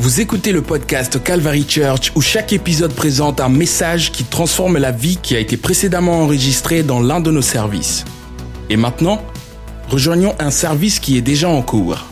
Vous 0.00 0.22
écoutez 0.22 0.52
le 0.52 0.62
podcast 0.62 1.22
Calvary 1.22 1.66
Church 1.68 2.10
où 2.16 2.22
chaque 2.22 2.54
épisode 2.54 2.94
présente 2.94 3.38
un 3.38 3.50
message 3.50 4.10
qui 4.12 4.24
transforme 4.24 4.78
la 4.78 4.92
vie 4.92 5.18
qui 5.18 5.36
a 5.36 5.38
été 5.38 5.58
précédemment 5.58 6.22
enregistrée 6.22 6.82
dans 6.82 7.00
l'un 7.00 7.20
de 7.20 7.30
nos 7.30 7.42
services. 7.42 8.06
Et 8.70 8.78
maintenant, 8.78 9.20
rejoignons 9.90 10.34
un 10.38 10.50
service 10.50 11.00
qui 11.00 11.18
est 11.18 11.20
déjà 11.20 11.50
en 11.50 11.60
cours. 11.60 12.06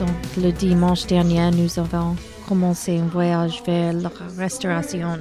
Donc, 0.00 0.08
le 0.36 0.50
dimanche 0.50 1.06
dernier, 1.06 1.52
nous 1.52 1.78
avons 1.78 2.16
commencé 2.48 2.98
un 2.98 3.06
voyage 3.06 3.62
vers 3.64 3.92
la 3.92 4.10
restauration. 4.36 5.20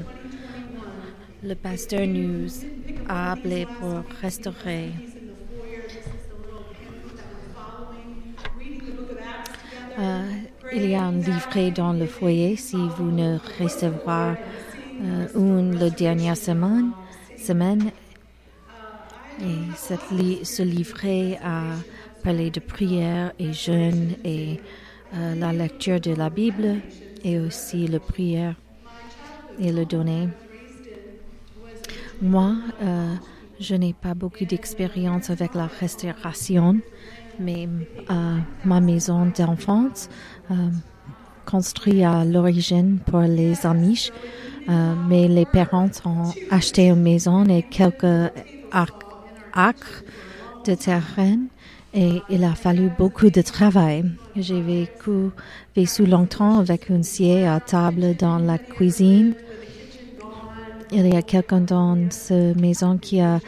Le 1.43 1.53
pasteur 1.53 2.07
nous 2.07 2.47
a 3.07 3.33
appelé 3.33 3.67
pour 3.79 4.01
restaurer. 4.19 4.93
Euh, 10.03 10.23
il 10.73 10.89
y 10.89 10.95
a 10.95 11.03
un 11.03 11.13
livret 11.13 11.71
dans 11.71 11.93
le 11.93 12.05
foyer 12.05 12.55
si 12.57 12.75
vous 12.97 13.09
ne 13.11 13.37
recevrez 13.59 14.35
euh, 15.01 15.27
une 15.35 15.79
la 15.79 15.89
dernière 15.89 16.35
semaine. 16.35 16.91
semaine. 17.37 17.91
Et 19.41 19.75
cette 19.75 20.01
ce 20.43 20.63
livret 20.63 21.39
a 21.43 21.63
parlé 22.23 22.51
de 22.51 22.59
prière 22.59 23.31
et 23.39 23.53
jeûne 23.53 24.13
et 24.23 24.59
euh, 25.13 25.35
la 25.35 25.53
lecture 25.53 25.99
de 25.99 26.13
la 26.13 26.29
Bible 26.29 26.81
et 27.23 27.39
aussi 27.39 27.87
la 27.87 27.99
prière 27.99 28.55
et 29.59 29.71
le 29.71 29.85
donner. 29.85 30.27
Moi, 32.21 32.55
euh, 32.81 33.15
je 33.59 33.75
n'ai 33.75 33.93
pas 33.93 34.13
beaucoup 34.13 34.45
d'expérience 34.45 35.29
avec 35.29 35.55
la 35.55 35.67
restauration, 35.67 36.79
mais 37.39 37.67
euh, 38.09 38.37
ma 38.65 38.79
maison 38.79 39.31
d'enfance, 39.37 40.09
euh, 40.51 40.55
construite 41.45 42.03
à 42.03 42.23
l'origine 42.25 42.99
pour 43.05 43.21
les 43.21 43.65
Amish, 43.65 44.11
euh, 44.69 44.93
mais 45.09 45.27
les 45.27 45.45
parents 45.45 45.89
ont 46.05 46.31
acheté 46.49 46.87
une 46.87 47.01
maison 47.01 47.43
et 47.45 47.63
quelques 47.63 48.31
ac- 48.71 49.03
acres 49.53 50.03
de 50.65 50.75
terrain 50.75 51.37
et 51.93 52.21
il 52.29 52.43
a 52.43 52.55
fallu 52.55 52.89
beaucoup 52.97 53.29
de 53.29 53.41
travail. 53.41 54.05
J'ai 54.35 54.61
vécu, 54.61 55.29
vécu 55.75 56.05
longtemps 56.05 56.59
avec 56.59 56.89
une 56.89 57.03
scie 57.03 57.43
à 57.43 57.59
table 57.59 58.15
dans 58.15 58.39
la 58.39 58.57
cuisine. 58.57 59.35
Il 60.91 61.07
y 61.07 61.15
a 61.15 61.21
quelqu'un 61.21 61.61
dans 61.61 61.97
cette 62.09 62.59
maison 62.59 62.97
qui 62.97 63.19
a 63.19 63.39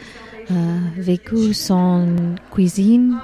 euh, 0.50 0.78
vécu 0.96 1.54
son 1.54 2.06
cuisine. 2.50 3.16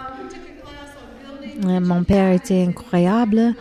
Mon 1.65 2.03
père 2.03 2.33
était 2.33 2.65
incroyable 2.67 3.55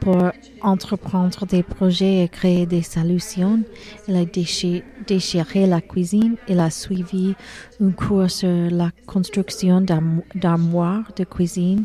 pour 0.00 0.30
entreprendre 0.62 1.44
des 1.46 1.64
projets 1.64 2.22
et 2.22 2.28
créer 2.28 2.66
des 2.66 2.82
solutions. 2.82 3.60
Il 4.06 4.14
a 4.16 4.24
déchi- 4.24 4.84
déchiré 5.08 5.66
la 5.66 5.80
cuisine. 5.80 6.36
Il 6.48 6.60
a 6.60 6.70
suivi 6.70 7.34
un 7.80 7.90
cours 7.90 8.30
sur 8.30 8.48
la 8.70 8.90
construction 9.06 9.80
d'armo- 9.80 10.24
d'armoires 10.36 11.10
de 11.16 11.24
cuisine 11.24 11.84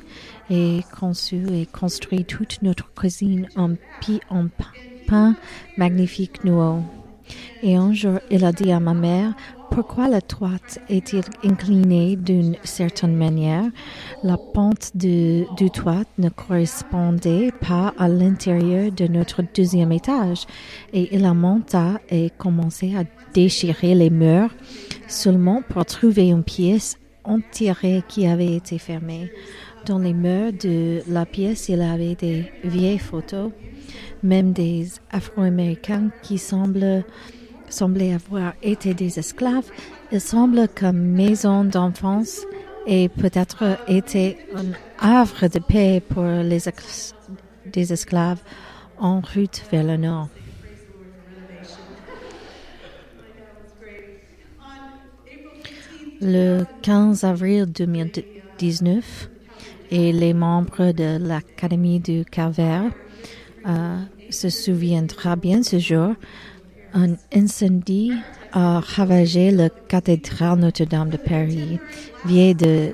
et 0.49 0.81
conçu 0.99 1.43
et 1.51 1.65
construit 1.65 2.23
toute 2.25 2.61
notre 2.61 2.93
cuisine 2.93 3.47
en, 3.55 3.71
pi- 3.99 4.21
en 4.29 4.47
pa- 4.47 4.65
pain 5.07 5.35
magnifique 5.77 6.43
nouveau. 6.43 6.81
Et 7.63 7.75
un 7.77 7.93
jour, 7.93 8.19
il 8.29 8.43
a 8.45 8.51
dit 8.51 8.71
à 8.71 8.79
ma 8.79 8.93
mère, 8.93 9.33
pourquoi 9.73 10.07
la 10.07 10.21
toit 10.21 10.51
est-il 10.87 11.23
inclinée 11.43 12.15
d'une 12.15 12.55
certaine 12.63 13.15
manière? 13.15 13.65
La 14.21 14.37
pente 14.37 14.95
du 14.95 15.45
toit 15.73 16.03
ne 16.19 16.29
correspondait 16.29 17.51
pas 17.59 17.91
à 17.97 18.07
l'intérieur 18.07 18.91
de 18.91 19.07
notre 19.07 19.41
deuxième 19.55 19.91
étage. 19.91 20.45
Et 20.93 21.15
il 21.15 21.25
a 21.25 21.33
monté 21.33 21.79
et 22.09 22.29
commencé 22.37 22.95
à 22.95 23.03
déchirer 23.33 23.95
les 23.95 24.11
murs 24.11 24.53
seulement 25.07 25.63
pour 25.67 25.85
trouver 25.85 26.27
une 26.27 26.43
pièce 26.43 26.99
entière 27.23 27.81
qui 28.07 28.27
avait 28.27 28.55
été 28.55 28.77
fermée. 28.77 29.31
Dans 29.87 29.97
les 29.97 30.13
murs 30.13 30.53
de 30.53 31.01
la 31.07 31.25
pièce, 31.25 31.67
il 31.69 31.81
avait 31.81 32.15
des 32.15 32.45
vieilles 32.63 32.99
photos, 32.99 33.51
même 34.21 34.53
des 34.53 34.87
Afro-Américains 35.11 36.11
qui 36.21 36.37
semblent 36.37 37.03
semblaient 37.73 38.13
avoir 38.13 38.53
été 38.61 38.93
des 38.93 39.19
esclaves. 39.19 39.69
Il 40.11 40.21
semble 40.21 40.67
que 40.67 40.91
maison 40.91 41.63
d'enfance 41.63 42.41
ait 42.85 43.09
peut-être 43.09 43.77
été 43.87 44.37
un 44.55 44.71
havre 44.99 45.47
de 45.47 45.59
paix 45.59 46.01
pour 46.07 46.23
les 46.23 46.59
des 47.65 47.93
esclaves 47.93 48.41
en 48.97 49.21
route 49.21 49.63
vers 49.71 49.83
le 49.83 49.97
nord. 49.97 50.29
Le 56.21 56.63
15 56.83 57.23
avril 57.25 57.65
2019, 57.65 59.29
et 59.93 60.11
les 60.11 60.33
membres 60.33 60.91
de 60.91 61.17
l'Académie 61.19 61.99
du 61.99 62.25
Calvaire 62.25 62.91
euh, 63.67 63.97
se 64.31 64.49
souviendra 64.49 65.35
bien 65.35 65.61
ce 65.61 65.77
jour, 65.77 66.15
un 66.93 67.15
incendie 67.33 68.11
a 68.51 68.79
ravagé 68.79 69.51
la 69.51 69.69
cathédrale 69.69 70.59
Notre-Dame 70.59 71.09
de 71.09 71.17
Paris. 71.17 71.79
Vieille 72.25 72.55
de 72.55 72.93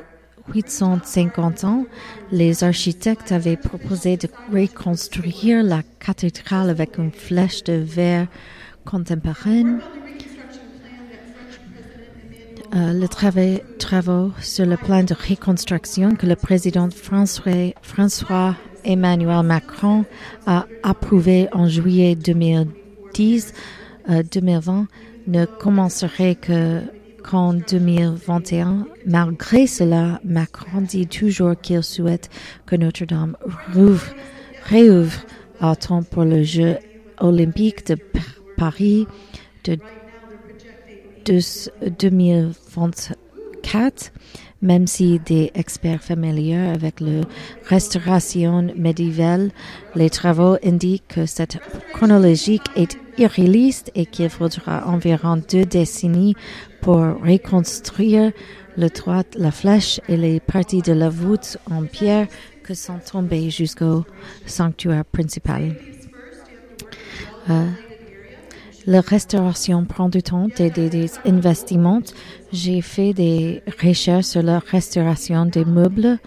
850 0.53 1.63
ans, 1.63 1.85
les 2.31 2.63
architectes 2.63 3.31
avaient 3.31 3.57
proposé 3.57 4.17
de 4.17 4.27
reconstruire 4.51 5.63
la 5.63 5.83
cathédrale 5.99 6.69
avec 6.69 6.97
une 6.97 7.11
flèche 7.11 7.63
de 7.63 7.73
verre 7.73 8.27
contemporaine. 8.85 9.79
Euh, 12.75 12.93
le 12.93 13.07
travail, 13.07 13.63
travaux 13.79 14.31
sur 14.41 14.65
le 14.65 14.77
plan 14.77 15.03
de 15.03 15.15
reconstruction 15.15 16.15
que 16.15 16.27
le 16.27 16.35
président 16.35 16.89
François, 16.91 17.73
François 17.81 18.55
Emmanuel 18.83 19.43
Macron 19.43 20.05
a 20.45 20.65
approuvé 20.83 21.47
en 21.51 21.67
juillet 21.67 22.15
2010 22.15 23.47
euh, 23.47 23.51
2020 24.07 24.87
ne 25.27 25.45
commencerait 25.45 26.35
que 26.35 26.81
qu'en 27.23 27.53
2021. 27.53 28.87
Malgré 29.05 29.67
cela, 29.67 30.19
Macron 30.23 30.81
dit 30.81 31.07
toujours 31.07 31.59
qu'il 31.59 31.83
souhaite 31.83 32.29
que 32.65 32.75
Notre-Dame 32.75 33.35
rouvre, 33.73 34.05
réouvre 34.63 35.21
à 35.59 35.75
temps 35.75 36.03
pour 36.03 36.23
le 36.23 36.43
Jeu 36.43 36.77
olympique 37.19 37.85
de 37.87 37.97
Paris 38.57 39.07
de, 39.65 39.77
de 41.25 41.39
2024, 41.99 44.11
même 44.61 44.87
si 44.87 45.19
des 45.19 45.51
experts 45.53 46.03
familiers 46.03 46.71
avec 46.73 46.99
la 46.99 47.21
restauration 47.65 48.67
médiévale, 48.75 49.51
les 49.95 50.09
travaux 50.09 50.57
indiquent 50.63 51.07
que 51.07 51.25
cette 51.25 51.59
chronologie 51.93 52.59
est 52.75 52.97
irréaliste 53.19 53.91
et 53.95 54.05
qu'il 54.05 54.29
faudra 54.29 54.87
environ 54.87 55.41
deux 55.51 55.65
décennies 55.65 56.35
pour 56.81 56.97
reconstruire 56.97 58.31
le 58.77 58.89
toit, 58.89 59.23
la 59.35 59.51
flèche 59.51 59.99
et 60.07 60.17
les 60.17 60.39
parties 60.39 60.81
de 60.81 60.93
la 60.93 61.09
voûte 61.09 61.57
en 61.69 61.83
pierre 61.83 62.27
que 62.63 62.73
sont 62.73 62.99
tombées 62.99 63.49
jusqu'au 63.49 64.05
sanctuaire 64.45 65.03
principal. 65.05 65.75
Euh, 67.49 67.65
la 68.85 69.01
restauration 69.01 69.85
prend 69.85 70.07
du 70.09 70.23
temps 70.23 70.47
et 70.57 70.69
des, 70.69 70.89
des 70.89 71.11
investissements. 71.25 72.01
J'ai 72.53 72.81
fait 72.81 73.13
des 73.13 73.61
recherches 73.83 74.25
sur 74.25 74.41
la 74.43 74.59
restauration 74.59 75.45
des 75.45 75.65
meubles 75.65 76.17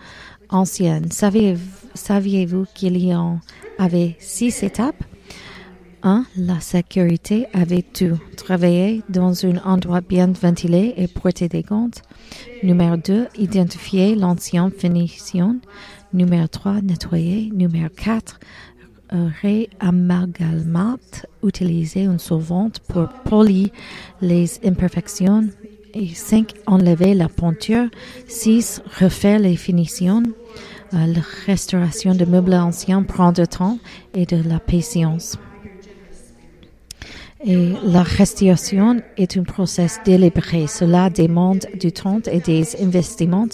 anciens. 0.51 1.01
Saviez- 1.11 1.57
Saviez-vous 1.95 2.67
qu'il 2.75 2.97
y 3.03 3.15
en 3.15 3.41
avait 3.79 4.17
six 4.19 4.63
étapes? 4.63 5.03
1. 6.03 6.25
La 6.37 6.61
sécurité 6.61 7.47
avait 7.53 7.83
tout. 7.83 8.19
Travailler 8.37 9.03
dans 9.09 9.45
un 9.47 9.57
endroit 9.65 10.01
bien 10.01 10.33
ventilé 10.33 10.95
et 10.97 11.09
porter 11.09 11.49
des 11.49 11.63
gants. 11.63 11.91
Numéro 12.63 12.97
2. 12.97 13.29
Identifier 13.39 14.15
l'ancienne 14.15 14.71
finition. 14.71 15.61
Numéro 16.13 16.47
3. 16.47 16.83
Nettoyer. 16.83 17.51
Numéro 17.55 17.89
4. 17.89 18.39
euh, 19.13 19.29
réamalgamate. 19.43 21.27
Utiliser 21.43 22.05
un 22.05 22.19
solvant 22.19 22.71
pour 22.89 23.09
polir 23.25 23.69
les 24.21 24.61
imperfections. 24.65 25.49
Et 25.95 26.09
5. 26.09 26.55
Enlever 26.67 27.15
la 27.15 27.29
peinture. 27.29 27.89
6. 28.27 28.83
Refaire 29.01 29.39
les 29.39 29.57
finitions. 29.57 30.23
Euh, 30.95 31.07
la 31.07 31.21
restauration 31.47 32.15
de 32.15 32.25
meubles 32.25 32.55
anciens 32.55 33.03
prend 33.03 33.33
du 33.33 33.47
temps 33.47 33.79
et 34.15 34.27
de 34.27 34.37
la 34.49 34.59
patience. 34.59 35.37
Et 37.45 37.73
la 37.83 38.05
restitution 38.05 39.03
est 39.17 39.37
un 39.37 39.43
processus 39.43 39.99
délibéré. 40.05 40.69
Cela 40.69 41.11
demande 41.11 41.67
du 41.79 41.91
temps 41.91 42.21
et 42.31 42.39
des 42.39 42.81
investissements, 42.81 43.49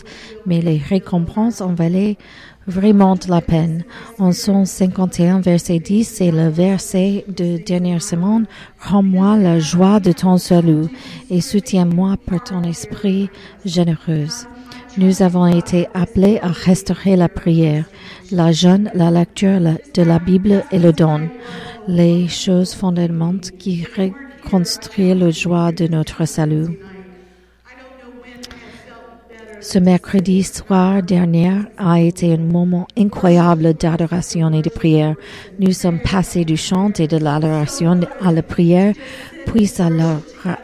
mais 0.45 0.61
les 0.61 0.77
récompenses 0.77 1.63
en 1.63 1.73
valaient 1.73 2.19
vraiment 2.67 3.17
la 3.29 3.41
peine. 3.41 3.85
En 4.19 4.33
151, 4.33 5.41
verset 5.41 5.79
10, 5.79 6.05
c'est 6.05 6.31
le 6.31 6.49
verset 6.49 7.25
de 7.29 7.57
dernière 7.57 8.03
semaine. 8.03 8.47
Rends-moi 8.79 9.39
la 9.39 9.59
joie 9.59 10.01
de 10.01 10.13
ton 10.13 10.37
salut 10.37 10.89
et 11.31 11.41
soutiens-moi 11.41 12.17
par 12.27 12.45
ton 12.45 12.63
esprit 12.65 13.31
généreuse. 13.65 14.47
Nous 14.99 15.23
avons 15.23 15.47
été 15.47 15.89
appelés 15.95 16.41
à 16.43 16.49
restaurer 16.49 17.17
la 17.17 17.29
prière, 17.29 17.85
la 18.33 18.53
jeûne, 18.53 18.91
la 18.95 19.11
lecture 19.11 19.61
de 19.61 20.03
la 20.03 20.19
Bible 20.19 20.65
et 20.73 20.79
le 20.79 20.93
don, 20.93 21.29
les 21.89 22.29
choses 22.29 22.75
fondamentales 22.75 23.57
qui 23.59 23.85
reconstruisent 23.97 25.17
la 25.17 25.31
joie 25.31 25.73
de 25.73 25.89
notre 25.89 26.27
salut. 26.27 26.79
Ce 29.61 29.79
mercredi 29.79 30.45
soir 30.45 31.03
dernier 31.03 31.51
a 31.79 32.01
été 32.01 32.33
un 32.35 32.39
moment 32.39 32.87
incroyable 32.97 33.73
d'adoration 33.75 34.53
et 34.53 34.63
de 34.63 34.69
prière. 34.69 35.17
Nous 35.59 35.73
sommes 35.73 35.99
passés 36.01 36.45
du 36.45 36.57
chant 36.57 36.93
et 36.99 37.09
de 37.09 37.17
l'adoration 37.17 38.01
à 38.21 38.33
la 38.33 38.43
prière, 38.43 38.95
puis 39.47 39.71
à 39.79 39.89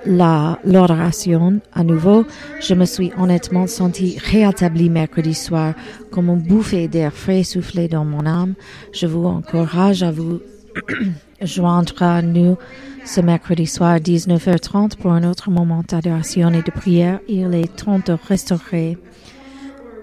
l'adoration 0.06 1.60
à 1.72 1.84
nouveau. 1.84 2.26
Je 2.60 2.74
me 2.74 2.84
suis 2.84 3.12
honnêtement 3.18 3.66
senti 3.66 4.18
rétabli 4.18 4.90
mercredi 4.90 5.34
soir, 5.34 5.72
comme 6.10 6.28
un 6.28 6.36
bouffée 6.36 6.86
d'air 6.86 7.12
frais 7.12 7.44
soufflé 7.44 7.88
dans 7.88 8.04
mon 8.04 8.26
âme. 8.26 8.54
Je 8.92 9.06
vous 9.06 9.24
encourage 9.24 10.02
à 10.02 10.12
vous 10.12 10.40
joindre 11.40 12.02
à 12.02 12.22
nous 12.22 12.56
ce 13.04 13.20
mercredi 13.20 13.66
soir 13.66 13.98
19h30 13.98 14.96
pour 14.96 15.12
un 15.12 15.24
autre 15.24 15.50
moment 15.50 15.82
d'adoration 15.86 16.52
et 16.52 16.62
de 16.62 16.70
prière. 16.70 17.20
Il 17.28 17.54
est 17.54 17.76
temps 17.76 18.00
de 18.04 18.16
restaurer. 18.28 18.98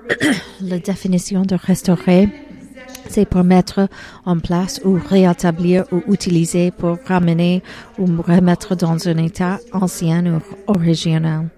La 0.61 0.79
définition 0.79 1.41
de 1.43 1.55
restaurer, 1.55 2.29
c'est 3.09 3.25
pour 3.25 3.43
mettre 3.43 3.87
en 4.25 4.39
place 4.39 4.81
ou 4.85 4.99
rétablir 5.09 5.85
ou 5.91 6.01
utiliser 6.11 6.71
pour 6.71 6.97
ramener 7.05 7.63
ou 7.97 8.05
remettre 8.21 8.75
dans 8.75 9.07
un 9.07 9.17
état 9.17 9.59
ancien 9.73 10.25
ou 10.25 10.39
original. 10.67 11.49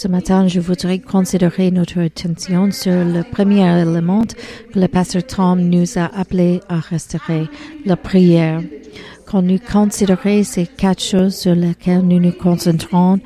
Ce 0.00 0.06
matin, 0.06 0.46
je 0.46 0.60
voudrais 0.60 1.00
considérer 1.00 1.72
notre 1.72 1.98
attention 1.98 2.70
sur 2.70 2.92
le 2.92 3.24
premier 3.24 3.82
élément 3.82 4.22
que 4.72 4.78
le 4.78 4.86
pasteur 4.86 5.26
Tom 5.26 5.60
nous 5.60 5.98
a 5.98 6.04
appelé 6.16 6.60
à 6.68 6.78
restaurer, 6.78 7.48
la 7.84 7.96
prière. 7.96 8.62
Quand 9.26 9.42
nous 9.42 9.58
considérons 9.58 10.44
ces 10.44 10.68
quatre 10.68 11.02
choses 11.02 11.34
sur 11.34 11.56
lesquelles 11.56 12.02
nous 12.02 12.20
nous 12.20 12.30
concentrons 12.30 13.18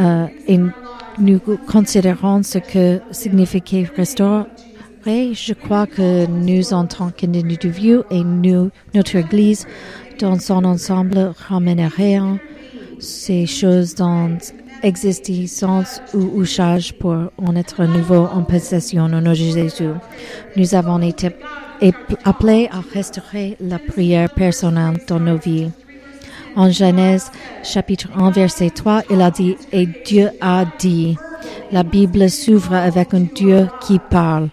euh, 0.00 0.26
et 0.48 0.58
nous 1.20 1.40
considérons 1.68 2.42
ce 2.42 2.58
que 2.58 2.98
signifie 3.12 3.86
restaurer, 3.96 4.48
je 5.06 5.52
crois 5.52 5.86
que 5.86 6.26
nous, 6.26 6.74
en 6.74 6.86
tant 6.86 7.10
qu'individus 7.10 8.00
et 8.10 8.24
notre 8.92 9.14
Église, 9.14 9.68
dans 10.18 10.36
son 10.40 10.64
ensemble, 10.64 11.32
ramènerions 11.48 12.40
ces 12.98 13.46
choses 13.46 13.94
dans 13.94 14.36
existence 14.84 16.00
ou 16.12 16.42
usage 16.42 16.92
pour 16.98 17.16
en 17.38 17.56
être 17.56 17.84
nouveau 17.84 18.28
en 18.32 18.42
possession 18.42 19.08
nom 19.08 19.20
de 19.22 19.34
Jésus. 19.34 19.88
Nous 20.56 20.74
avons 20.74 21.00
été 21.00 21.30
appelés 22.24 22.68
à 22.70 22.80
restaurer 22.92 23.56
la 23.60 23.78
prière 23.78 24.32
personnelle 24.32 24.98
dans 25.08 25.18
nos 25.18 25.38
vies. 25.38 25.70
En 26.54 26.70
Genèse 26.70 27.32
chapitre 27.64 28.08
1 28.16 28.30
verset 28.30 28.70
3, 28.70 29.02
il 29.10 29.20
a 29.20 29.30
dit, 29.30 29.56
et 29.72 29.88
Dieu 30.06 30.30
a 30.40 30.64
dit, 30.78 31.16
la 31.72 31.82
Bible 31.82 32.30
s'ouvre 32.30 32.74
avec 32.74 33.12
un 33.14 33.26
Dieu 33.34 33.66
qui 33.80 33.98
parle. 33.98 34.50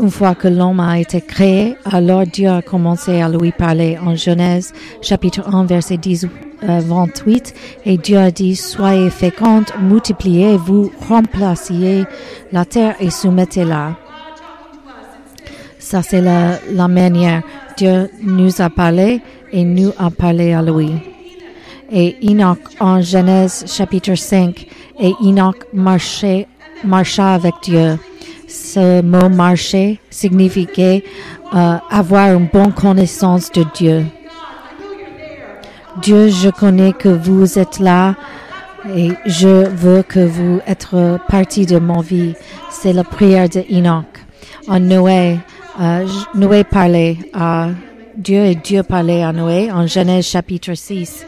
Une 0.00 0.10
fois 0.10 0.34
que 0.34 0.48
l'homme 0.48 0.80
a 0.80 0.98
été 0.98 1.20
créé, 1.20 1.76
alors 1.84 2.26
Dieu 2.26 2.48
a 2.48 2.62
commencé 2.62 3.20
à 3.20 3.28
lui 3.28 3.52
parler 3.52 3.96
en 3.98 4.16
Genèse 4.16 4.72
chapitre 5.00 5.42
1 5.46 5.66
verset 5.66 5.98
10, 5.98 6.26
28 6.62 7.54
et 7.86 7.96
Dieu 7.96 8.18
a 8.18 8.30
dit 8.30 8.56
soyez 8.56 9.08
fécondes, 9.10 9.70
multipliez, 9.80 10.56
vous 10.56 10.90
remplaciez 11.08 12.04
la 12.50 12.64
terre 12.64 12.96
et 12.98 13.10
soumettez-la. 13.10 13.96
Ça 15.78 16.02
c'est 16.02 16.20
la, 16.20 16.58
la 16.72 16.88
manière 16.88 17.42
Dieu 17.76 18.10
nous 18.20 18.60
a 18.60 18.70
parlé 18.70 19.20
et 19.52 19.64
nous 19.64 19.92
a 19.98 20.10
parlé 20.10 20.52
à 20.52 20.62
lui. 20.62 20.90
Et 21.92 22.16
Enoch 22.28 22.58
en 22.80 23.00
Genèse 23.00 23.64
chapitre 23.68 24.16
5 24.16 24.66
et 24.98 25.12
Enoch 25.22 25.66
marchait, 25.72 26.48
marcha 26.82 27.34
avec 27.34 27.54
Dieu. 27.62 27.96
Ce 28.54 29.02
mot 29.02 29.28
marcher 29.28 29.98
signifiait 30.10 31.02
euh, 31.52 31.76
avoir 31.90 32.32
une 32.32 32.46
bonne 32.46 32.72
connaissance 32.72 33.50
de 33.50 33.64
Dieu. 33.74 34.04
Dieu, 36.00 36.28
je 36.28 36.50
connais 36.50 36.92
que 36.92 37.08
vous 37.08 37.58
êtes 37.58 37.80
là 37.80 38.14
et 38.94 39.10
je 39.26 39.66
veux 39.68 40.04
que 40.04 40.20
vous 40.20 40.60
êtes 40.68 40.86
partie 41.28 41.66
de 41.66 41.80
mon 41.80 42.00
vie. 42.00 42.34
C'est 42.70 42.92
la 42.92 43.02
prière 43.02 43.48
de 43.48 43.64
Enoch. 43.72 44.06
En 44.68 44.78
Noé, 44.78 45.38
euh, 45.80 46.06
Noé 46.36 46.62
parlait 46.62 47.18
à 47.32 47.70
Dieu 48.16 48.44
et 48.44 48.54
Dieu 48.54 48.84
parlait 48.84 49.24
à 49.24 49.32
Noé 49.32 49.72
en 49.72 49.88
Genèse 49.88 50.26
chapitre 50.26 50.74
6. 50.74 51.26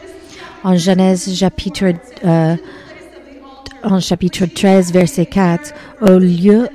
En 0.63 0.77
Genèse 0.77 1.37
chapitre 1.37 1.93
euh, 2.25 2.55
en 3.87 4.01
chapitre 4.01 4.47
13, 4.47 4.93
verset 4.93 5.27
4, 5.27 5.73
au 6.03 6.19
lieu 6.19 6.69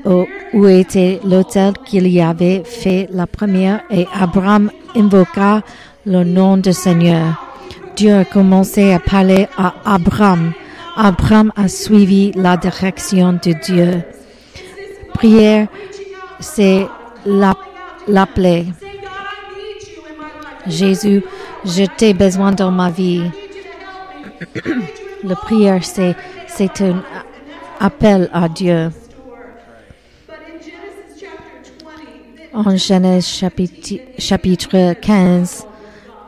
où 0.54 0.68
était 0.68 1.20
l'autel 1.26 1.74
qu'il 1.86 2.08
y 2.08 2.22
avait 2.22 2.64
fait 2.66 3.10
la 3.12 3.28
première, 3.28 3.82
et 3.92 4.08
Abraham 4.14 4.72
invoqua 4.96 5.62
le 6.06 6.24
nom 6.24 6.58
du 6.58 6.72
Seigneur. 6.72 7.36
Dieu 7.96 8.16
a 8.16 8.26
commencé 8.26 8.94
à 8.94 9.00
parler 9.00 9.48
à 9.58 9.74
Abraham. 9.86 10.54
Abraham 10.96 11.52
a 11.56 11.68
suivi 11.68 12.32
la 12.36 12.56
direction 12.58 13.34
de 13.34 13.54
Dieu. 13.62 14.04
Prière, 15.14 15.68
c'est 16.40 16.88
l'appeler. 18.08 18.66
Jésus, 20.66 21.24
je 21.66 21.84
t'ai 21.98 22.14
besoin 22.14 22.52
dans 22.54 22.72
ma 22.72 22.90
vie. 22.90 23.24
La 25.24 25.36
prière, 25.36 25.84
c'est, 25.84 26.16
c'est 26.54 26.82
un 26.82 27.04
appel 27.80 28.30
à 28.34 28.50
Dieu. 28.50 28.90
En 32.54 32.76
Genèse 32.76 33.26
chapitre, 33.26 33.96
chapitre 34.18 34.94
15, 34.94 35.66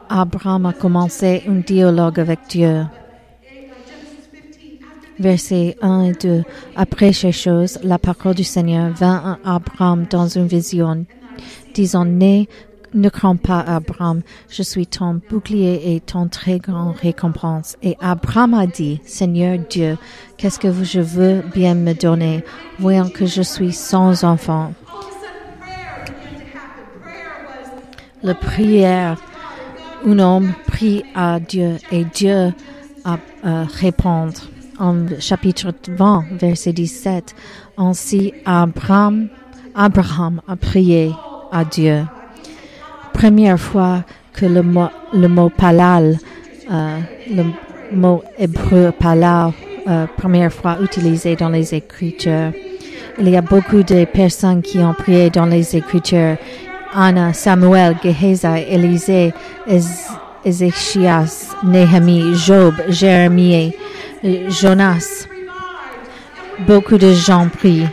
Abraham 0.09 0.67
a 0.67 0.73
commencé 0.73 1.43
un 1.47 1.55
dialogue 1.55 2.19
avec 2.19 2.39
Dieu. 2.49 2.85
Versets 5.19 5.75
1 5.81 6.03
et 6.03 6.13
2. 6.13 6.43
Après 6.75 7.13
ces 7.13 7.31
choses, 7.31 7.77
la 7.83 7.99
parole 7.99 8.35
du 8.35 8.43
Seigneur 8.43 8.91
vint 8.93 9.37
à 9.43 9.55
Abraham 9.55 10.05
dans 10.09 10.27
une 10.27 10.47
vision, 10.47 11.05
disant, 11.73 12.05
ne, 12.05 12.45
ne 12.93 13.09
crains 13.09 13.35
pas, 13.35 13.59
Abraham, 13.59 14.21
je 14.49 14.63
suis 14.63 14.87
ton 14.87 15.19
bouclier 15.29 15.95
et 15.95 15.99
ton 15.99 16.27
très 16.27 16.59
grand 16.59 16.91
récompense. 16.91 17.77
Et 17.81 17.97
Abraham 18.01 18.53
a 18.53 18.67
dit, 18.67 19.01
Seigneur 19.05 19.57
Dieu, 19.69 19.97
qu'est-ce 20.37 20.59
que 20.59 20.71
je 20.83 20.99
veux 20.99 21.43
bien 21.53 21.75
me 21.75 21.93
donner, 21.93 22.43
voyant 22.79 23.09
que 23.09 23.25
je 23.25 23.41
suis 23.41 23.73
sans 23.73 24.23
enfant? 24.23 24.73
La 28.21 28.35
prière 28.35 29.17
un 30.05 30.19
homme 30.19 30.53
prie 30.67 31.03
à 31.15 31.39
Dieu 31.39 31.77
et 31.91 32.03
Dieu 32.05 32.53
a 33.05 33.17
euh. 33.45 33.65
En 34.79 35.05
chapitre 35.19 35.71
20, 35.87 36.25
verset 36.39 36.73
17, 36.73 37.35
ainsi 37.77 38.33
Abraham, 38.43 39.29
Abraham 39.75 40.41
a 40.47 40.55
prié 40.55 41.11
à 41.51 41.63
Dieu. 41.63 42.05
Première 43.23 43.57
fois 43.57 44.03
que 44.33 44.45
le 44.45 44.61
mot, 44.61 44.89
le 45.13 45.29
mot 45.29 45.49
palal, 45.49 46.19
euh, 46.69 46.99
le 47.31 47.45
mot 47.95 48.21
hébreu 48.37 48.91
palal, 48.91 49.53
euh, 49.87 50.07
première 50.17 50.51
fois 50.51 50.75
utilisé 50.83 51.37
dans 51.37 51.47
les 51.47 51.73
Écritures. 51.73 52.51
Il 53.17 53.29
y 53.29 53.37
a 53.37 53.41
beaucoup 53.41 53.81
de 53.81 54.03
personnes 54.03 54.61
qui 54.61 54.79
ont 54.79 54.93
prié 54.93 55.29
dans 55.29 55.45
les 55.45 55.73
Écritures 55.73 56.35
Anna, 56.93 57.31
Samuel, 57.31 57.95
Gehazi, 58.03 58.65
Élisée, 58.69 59.33
Ézéchias, 60.43 61.55
Néhémie, 61.63 62.35
Job, 62.35 62.73
Jérémie, 62.89 63.71
Jonas. 64.49 65.29
Beaucoup 66.67 66.97
de 66.97 67.13
gens 67.13 67.47
prient. 67.47 67.87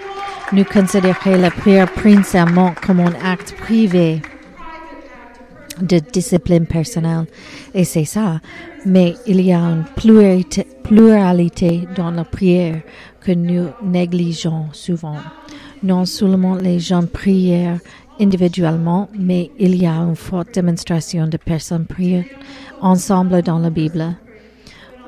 Nous 0.52 0.64
considérons 0.64 1.37
la 1.40 1.52
prière 1.52 1.88
principalement 1.88 2.75
comme 2.84 2.99
un 2.99 3.12
acte 3.25 3.54
privé. 3.60 4.20
De 5.80 5.99
discipline 6.12 6.66
personnelle. 6.66 7.26
Et 7.75 7.84
c'est 7.84 8.04
ça. 8.04 8.40
Mais 8.87 9.14
il 9.26 9.40
y 9.40 9.52
a 9.52 9.60
une 9.60 9.84
pluralité, 9.94 11.87
dans 11.96 12.10
la 12.10 12.25
prière 12.25 12.80
que 13.20 13.32
nous 13.32 13.68
négligeons 13.82 14.66
souvent. 14.72 15.18
Non 15.82 16.04
seulement 16.04 16.54
les 16.54 16.78
gens 16.78 17.04
prient 17.06 17.66
individuellement, 18.18 19.08
mais 19.18 19.50
il 19.58 19.76
y 19.76 19.87
a 19.87 19.94
une 19.94 20.16
forte 20.16 20.54
démonstration 20.54 21.26
de 21.26 21.37
personnes 21.37 21.87
prient 21.87 22.25
ensemble 22.80 23.42
dans 23.42 23.58
la 23.58 23.70
Bible. 23.70 24.16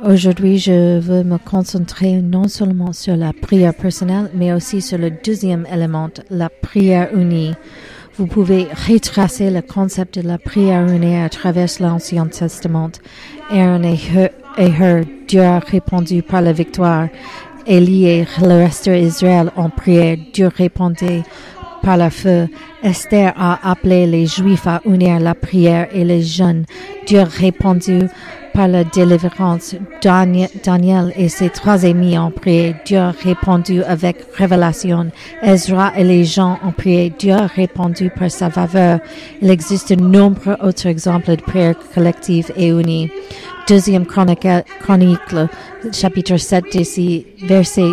Aujourd'hui, 0.05 0.59
je 0.59 0.99
veux 0.99 1.23
me 1.23 1.39
concentrer 1.39 2.21
non 2.21 2.49
seulement 2.49 2.93
sur 2.93 3.17
la 3.17 3.33
prière 3.33 3.73
personnelle, 3.73 4.31
mais 4.35 4.53
aussi 4.53 4.83
sur 4.83 4.99
le 4.99 5.13
deuxième 5.25 5.65
élément, 5.73 6.11
la 6.29 6.49
prière 6.49 7.15
unie. 7.15 7.55
Vous 8.23 8.29
pouvez 8.29 8.69
retracer 8.89 9.51
le 9.51 9.63
concept 9.63 10.21
de 10.21 10.29
la 10.29 10.39
prière 10.39 10.87
unie 10.87 11.17
à 11.17 11.29
travers 11.29 11.67
l'Ancien 11.81 12.29
Testament. 12.29 12.93
Aaron 13.51 13.83
et 13.83 14.69
Hur, 14.69 15.05
Dieu 15.27 15.43
a 15.43 15.59
répondu 15.59 16.23
par 16.23 16.41
la 16.41 16.53
victoire. 16.53 17.09
Élie 17.67 18.07
et 18.07 18.27
le 18.41 18.63
reste 18.63 18.89
d'Israël 18.89 19.51
ont 19.57 19.71
prié, 19.71 20.21
Dieu 20.33 20.49
répondait 20.57 21.25
par 21.83 21.97
le 21.97 22.11
feu. 22.11 22.47
Esther 22.85 23.33
a 23.37 23.69
appelé 23.69 24.07
les 24.07 24.27
Juifs 24.27 24.69
à 24.69 24.81
unir 24.85 25.19
la 25.19 25.35
prière 25.35 25.89
et 25.93 26.05
les 26.05 26.23
jeunes. 26.23 26.65
Dieu 27.09 27.23
répondu 27.23 28.03
par 28.53 28.69
la 28.69 28.85
délivrance. 28.85 29.75
Daniel 30.03 31.13
et 31.17 31.29
ses 31.29 31.51
trois 31.51 31.85
amis 31.85 32.19
ont 32.19 32.31
prié. 32.31 32.75
Dieu 32.85 32.99
a 32.99 33.11
répondu 33.11 33.83
avec 33.85 34.17
révélation. 34.35 35.11
Ezra 35.43 35.93
et 35.97 36.05
les 36.05 36.25
gens 36.25 36.59
ont 36.65 36.73
prié. 36.73 37.13
Dieu 37.19 37.33
a 37.33 37.47
répondu 37.47 38.11
par 38.11 38.31
sa 38.31 38.51
faveur. 38.51 39.01
Il 39.41 39.51
existe 39.51 39.93
de 39.93 40.03
nombreux 40.03 40.57
autres 40.63 40.87
exemples 40.87 41.37
de 41.37 41.43
prière 41.43 41.75
collective 41.95 42.53
et 42.57 42.69
unie. 42.69 43.11
Deuxième 43.69 44.07
chronique, 44.07 44.47
chapitre 45.93 46.37
7, 46.37 46.65
verset 47.45 47.91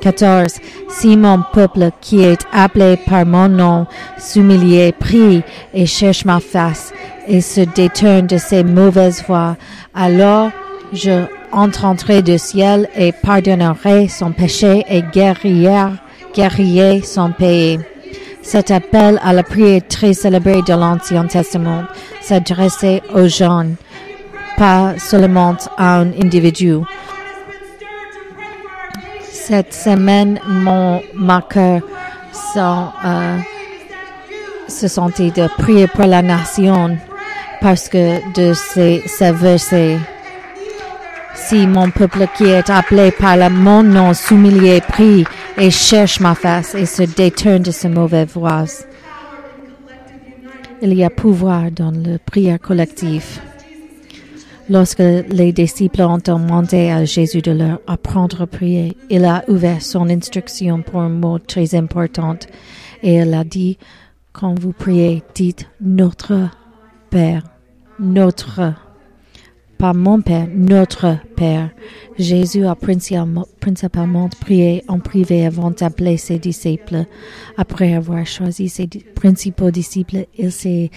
14. 0.00 0.58
Si 0.88 1.16
mon 1.16 1.42
peuple 1.52 1.90
qui 2.00 2.22
est 2.22 2.46
appelé 2.52 2.96
par 2.96 3.26
mon 3.26 3.48
nom 3.48 3.86
s'humilie, 4.18 4.92
prie 4.92 5.42
et 5.74 5.86
cherche 5.86 6.24
ma 6.24 6.40
face 6.40 6.92
et 7.28 7.40
se 7.40 7.60
détourne 7.60 8.26
de 8.26 8.38
ses 8.38 8.64
mauvaises 8.64 9.22
voies, 9.26 9.56
alors 9.94 10.50
je 10.92 11.26
entendrai 11.52 12.22
du 12.22 12.38
ciel 12.38 12.88
et 12.96 13.12
pardonnerai 13.12 14.08
son 14.08 14.32
péché 14.32 14.84
et 14.88 15.02
guerrier, 15.02 15.86
guerrier 16.34 17.02
son 17.02 17.32
pays. 17.32 17.78
Cet 18.42 18.70
appel 18.70 19.20
à 19.22 19.32
la 19.32 19.42
prière 19.42 19.82
très 19.88 20.14
célébré 20.14 20.62
de 20.66 20.72
l'Ancien 20.72 21.26
Testament 21.26 21.84
s'adressait 22.20 23.02
aux 23.14 23.28
jeunes, 23.28 23.76
pas 24.56 24.98
seulement 24.98 25.56
à 25.76 25.98
un 26.00 26.08
individu. 26.12 26.78
Cette 29.50 29.74
semaine, 29.74 30.38
mon 30.46 31.02
marqueur 31.12 31.82
euh, 32.56 33.38
se 34.68 34.86
sentait 34.86 35.32
de 35.32 35.48
prier 35.58 35.88
pour 35.88 36.06
la 36.06 36.22
nation 36.22 36.96
parce 37.60 37.88
que 37.88 38.20
de 38.32 38.54
ces, 38.54 39.02
ces 39.08 39.32
versets. 39.32 39.98
Si 41.34 41.66
mon 41.66 41.90
peuple 41.90 42.28
qui 42.36 42.44
est 42.44 42.70
appelé 42.70 43.10
par 43.10 43.36
le 43.36 43.50
mon 43.50 43.82
nom 43.82 44.14
s'humilie, 44.14 44.80
prie 44.82 45.24
et 45.58 45.72
cherche 45.72 46.20
ma 46.20 46.36
face 46.36 46.76
et 46.76 46.86
se 46.86 47.02
détourne 47.02 47.62
de 47.62 47.72
ses 47.72 47.88
mauvaises 47.88 48.28
voies. 48.28 48.66
Il 50.80 50.94
y 50.94 51.02
a 51.02 51.10
pouvoir 51.10 51.72
dans 51.72 51.90
la 51.90 52.20
prière 52.20 52.60
collective. 52.60 53.40
Lorsque 54.70 55.00
les 55.00 55.52
disciples 55.52 56.02
ont 56.02 56.18
demandé 56.24 56.90
à 56.90 57.04
Jésus 57.04 57.42
de 57.42 57.50
leur 57.50 57.80
apprendre 57.88 58.42
à 58.42 58.46
prier, 58.46 58.96
il 59.10 59.24
a 59.24 59.42
ouvert 59.48 59.82
son 59.82 60.08
instruction 60.08 60.80
pour 60.82 61.00
un 61.00 61.08
mot 61.08 61.40
très 61.40 61.74
important 61.74 62.36
et 63.02 63.16
il 63.16 63.34
a 63.34 63.42
dit, 63.42 63.78
quand 64.32 64.56
vous 64.56 64.72
priez, 64.72 65.24
dites 65.34 65.68
notre 65.80 66.50
Père, 67.10 67.42
notre, 67.98 68.74
pas 69.76 69.92
mon 69.92 70.20
Père, 70.20 70.46
notre 70.54 71.16
Père. 71.34 71.70
Jésus 72.16 72.64
a 72.64 72.76
principalement 72.76 74.28
prié 74.40 74.84
en 74.86 75.00
privé 75.00 75.46
avant 75.46 75.72
d'appeler 75.72 76.16
ses 76.16 76.38
disciples. 76.38 77.06
Après 77.56 77.92
avoir 77.94 78.24
choisi 78.24 78.68
ses 78.68 78.86
principaux 79.16 79.72
disciples, 79.72 80.26
il 80.38 80.52
s'est 80.52 80.92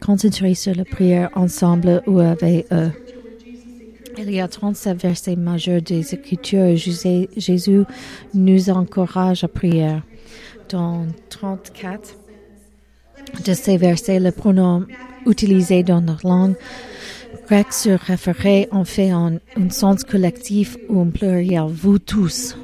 concentré 0.00 0.54
sur 0.54 0.76
la 0.76 0.84
prière 0.84 1.30
ensemble 1.34 2.00
ou 2.06 2.20
avec 2.20 2.66
eux. 2.70 2.92
Il 4.20 4.32
y 4.32 4.40
a 4.40 4.48
37 4.48 5.00
versets 5.00 5.36
majeurs 5.36 5.80
des 5.80 6.12
Écritures. 6.14 6.76
Jésus 6.76 7.84
nous 8.34 8.70
encourage 8.70 9.44
à 9.44 9.48
prier. 9.48 9.98
Dans 10.68 11.06
34 11.30 12.16
de 13.46 13.54
ces 13.54 13.76
versets, 13.76 14.18
le 14.18 14.32
pronom 14.32 14.86
utilisé 15.24 15.82
dans 15.82 16.00
notre 16.00 16.26
langue 16.26 16.56
grecque 17.46 17.72
se 17.72 17.90
référait 17.90 18.68
en 18.72 18.84
fait 18.84 19.12
en 19.12 19.38
un 19.56 19.70
sens 19.70 20.04
collectif 20.04 20.76
ou 20.88 21.00
en 21.00 21.10
pluriel, 21.10 21.66
vous 21.68 21.98
tous. 21.98 22.56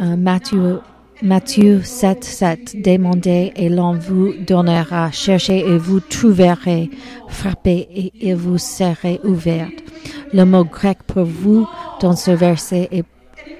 Euh, 0.00 0.16
Matthieu, 0.16 0.80
Matthieu 1.22 1.82
7, 1.82 2.24
7, 2.24 2.82
demandez 2.82 3.52
et 3.56 3.68
l'on 3.68 3.94
vous 3.94 4.32
donnera, 4.46 5.10
cherchez 5.10 5.58
et 5.58 5.76
vous 5.76 6.00
trouverez, 6.00 6.90
frappez 7.28 8.12
et 8.18 8.34
vous 8.34 8.58
serez 8.58 9.20
ouverte. 9.24 9.89
Le 10.32 10.44
mot 10.44 10.64
grec 10.64 10.98
pour 11.06 11.24
vous 11.24 11.66
dans 12.00 12.14
ce 12.14 12.30
verset 12.30 12.88
est 12.92 13.04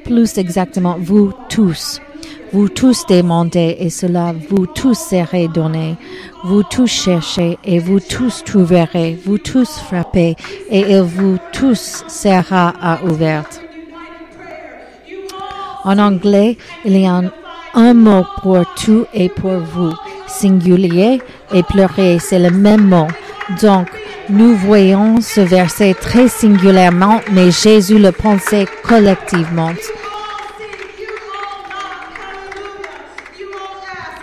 plus 0.04 0.38
exactement 0.38 0.96
vous 0.98 1.32
tous. 1.48 2.00
Vous 2.52 2.68
tous 2.68 3.06
demandez 3.06 3.76
et 3.78 3.90
cela 3.90 4.34
vous 4.48 4.66
tous 4.66 4.98
serez 4.98 5.48
donné. 5.48 5.96
Vous 6.44 6.62
tous 6.64 6.88
cherchez 6.88 7.58
et 7.64 7.78
vous 7.78 8.00
tous 8.00 8.42
trouverez. 8.44 9.18
Vous 9.24 9.38
tous 9.38 9.78
frappez 9.78 10.34
et 10.68 10.80
il 10.80 11.02
vous 11.02 11.38
tous 11.52 12.04
sera 12.08 12.72
à 12.80 13.04
ouverte. 13.04 13.60
En 15.84 15.98
anglais, 15.98 16.58
il 16.84 16.98
y 16.98 17.06
a 17.06 17.22
un, 17.74 17.94
mot 17.94 18.24
pour 18.42 18.64
tout 18.74 19.06
et 19.14 19.28
pour 19.28 19.58
vous. 19.58 19.92
Singulier 20.26 21.20
et 21.54 21.62
pluriel, 21.62 22.20
c'est 22.20 22.38
le 22.38 22.50
même 22.50 22.88
mot. 22.88 23.06
Donc, 23.62 23.88
nous 24.30 24.54
voyons 24.54 25.20
ce 25.20 25.40
verset 25.40 25.94
très 25.94 26.28
singulièrement, 26.28 27.20
mais 27.32 27.50
Jésus 27.50 27.98
le 27.98 28.12
pensait 28.12 28.66
collectivement. 28.84 29.72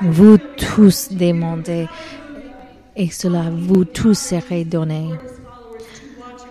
Vous 0.02 0.38
tous 0.38 1.10
demandez, 1.12 1.88
et 2.96 3.10
cela 3.10 3.46
vous 3.52 3.84
tous 3.84 4.18
serait 4.18 4.64
donné. 4.64 5.10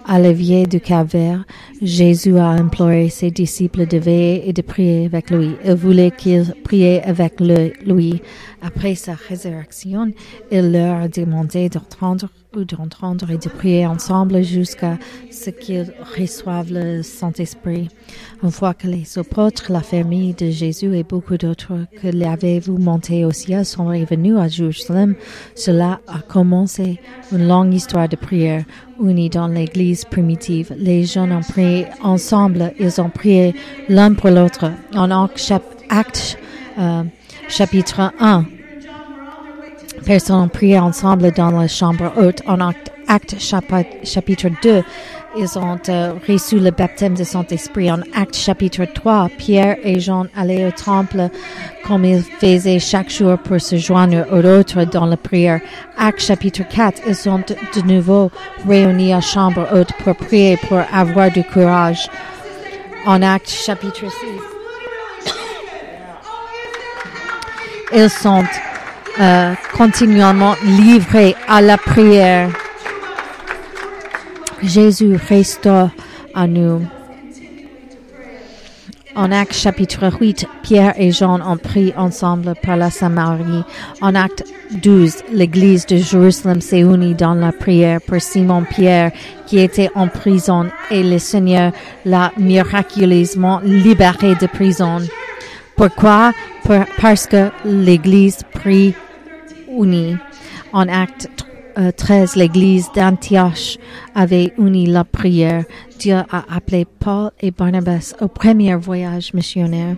À 0.09 0.21
l'évier 0.21 0.67
du 0.67 0.81
calvaire, 0.81 1.45
Jésus 1.83 2.39
a 2.39 2.47
imploré 2.47 3.09
ses 3.09 3.31
disciples 3.33 3.87
de 3.87 3.99
veiller 3.99 4.49
et 4.49 4.53
de 4.53 4.63
prier 4.63 5.07
avec 5.07 5.31
lui. 5.31 5.51
Il 5.65 5.75
voulait 5.75 6.13
qu'ils 6.13 6.55
priaient 6.63 7.03
avec 7.05 7.41
lui. 7.41 8.23
Après 8.67 8.97
sa 8.97 9.15
résurrection, 9.15 10.13
il 10.51 10.73
leur 10.73 11.03
a 11.03 11.09
demandé 11.09 11.69
d'entendre 11.69 12.29
d'entendre 12.65 13.31
et 13.31 13.37
de 13.37 13.49
prier 13.49 13.87
ensemble 13.87 14.43
jusqu'à 14.43 14.99
ce 15.31 15.51
qu'ils 15.51 15.93
reçoivent 16.19 16.73
le 16.73 17.03
Saint-Esprit. 17.03 17.89
Une 18.43 18.51
fois 18.51 18.75
que 18.75 18.87
les 18.87 19.19
apôtres, 19.19 19.71
la 19.71 19.83
famille 19.83 20.35
de 20.35 20.51
Jésus 20.51 20.97
et 20.97 21.03
beaucoup 21.03 21.37
d'autres 21.37 21.87
que 22.01 22.09
l'avez-vous 22.09 22.79
monté 22.79 23.25
au 23.25 23.33
ciel 23.33 23.65
sont 23.65 23.87
revenus 23.87 24.39
à 24.39 24.49
Jérusalem, 24.49 25.15
cela 25.55 26.01
a 26.07 26.21
commencé 26.21 26.99
une 27.33 27.47
longue 27.47 27.75
histoire 27.75 28.09
de 28.09 28.17
prière 28.17 28.65
unie 29.01 29.29
dans 29.29 29.49
l'église 29.49 30.05
primitive. 30.05 30.75
Les 30.79 31.05
jeunes 31.05 31.33
ont 31.33 31.43
prié 31.43 31.87
ensemble, 32.03 32.73
ils 32.79 33.01
ont 33.01 33.11
prié 33.11 33.55
l'un 33.89 34.15
pour 34.15 34.31
l'autre. 34.31 34.71
En 34.95 35.11
acte, 35.11 36.39
euh, 36.79 37.03
chapitre 37.49 38.13
1, 38.19 38.45
personnes 40.07 40.37
ont 40.37 40.49
prié 40.49 40.79
ensemble 40.79 41.33
dans 41.33 41.51
la 41.51 41.67
chambre 41.67 42.13
haute. 42.17 42.41
En 42.47 42.61
acte 43.09 43.37
chapitre 43.41 44.49
2, 44.63 44.83
ils 45.37 45.59
ont 45.59 45.79
euh, 45.89 46.13
reçu 46.27 46.59
le 46.61 46.71
baptême 46.71 47.15
de 47.15 47.25
Saint-Esprit. 47.25 47.91
En 47.91 48.01
acte 48.15 48.37
chapitre 48.37 48.85
3, 48.85 49.29
Pierre 49.37 49.77
et 49.83 49.99
Jean 50.01 50.27
allaient 50.37 50.67
au 50.67 50.71
temple 50.71 51.29
comme 51.85 52.05
ils 52.05 52.23
faisaient 52.23 52.79
chaque 52.79 53.11
jour 53.11 53.37
pour 53.39 53.61
se 53.61 53.77
joindre 53.77 54.25
aux 54.33 54.45
autres 54.45 54.85
dans 54.85 55.07
la 55.07 55.17
prière. 55.17 55.61
Acte 55.99 56.21
chapitre 56.21 56.63
4, 56.69 57.03
ils 57.09 57.15
sont 57.15 57.39
de 57.41 57.81
nouveau 57.83 58.31
réunis 58.67 59.13
à 59.13 59.21
chambre 59.21 59.67
haute 59.75 59.93
pour 60.05 60.15
prier, 60.15 60.57
pour 60.57 60.81
avoir 60.93 61.31
du 61.33 61.43
courage. 61.43 62.09
En 63.07 63.23
acte 63.23 63.51
chapitre 63.51 64.05
6, 64.09 65.31
ils 67.95 68.11
sont 68.11 68.45
euh, 69.21 69.55
continuellement 69.77 70.55
livrés 70.65 71.35
à 71.49 71.61
la 71.61 71.79
prière 71.79 72.51
Jésus 74.63 75.17
restaure 75.29 75.91
à 76.35 76.47
nous. 76.47 76.83
En 79.15 79.33
Acte 79.33 79.55
chapitre 79.55 80.11
8, 80.21 80.47
Pierre 80.63 80.93
et 80.99 81.11
Jean 81.11 81.41
ont 81.41 81.57
pris 81.57 81.95
ensemble 81.97 82.55
par 82.63 82.77
la 82.77 82.91
Samarie. 82.91 83.65
En 84.03 84.15
Acte 84.15 84.45
12, 84.83 85.25
l'église 85.33 85.87
de 85.87 85.97
Jérusalem 85.97 86.61
s'est 86.61 86.81
unie 86.81 87.15
dans 87.15 87.33
la 87.33 87.53
prière 87.53 88.01
pour 88.03 88.21
Simon 88.21 88.65
Pierre 88.65 89.13
qui 89.47 89.59
était 89.59 89.91
en 89.95 90.09
prison 90.09 90.67
et 90.91 91.03
le 91.03 91.19
Seigneur 91.19 91.73
l'a 92.05 92.33
miraculeusement 92.37 93.61
libéré 93.65 94.35
de 94.35 94.47
prison. 94.47 94.99
Pourquoi? 95.77 96.33
parce 97.01 97.29
que 97.29 97.51
l'église 97.65 98.41
prie 98.53 98.95
unie. 99.77 100.17
En 100.73 100.89
Acte 100.89 101.29
13, 101.97 102.37
l'église 102.37 102.91
d'Antioche 102.95 103.77
avait 104.15 104.55
uni 104.57 104.87
la 104.87 105.05
prière. 105.05 105.65
Dieu 105.99 106.15
a 106.15 106.45
appelé 106.49 106.87
Paul 106.87 107.31
et 107.41 107.51
Barnabas 107.51 108.15
au 108.21 108.29
premier 108.29 108.75
voyage 108.77 109.35
missionnaire. 109.35 109.97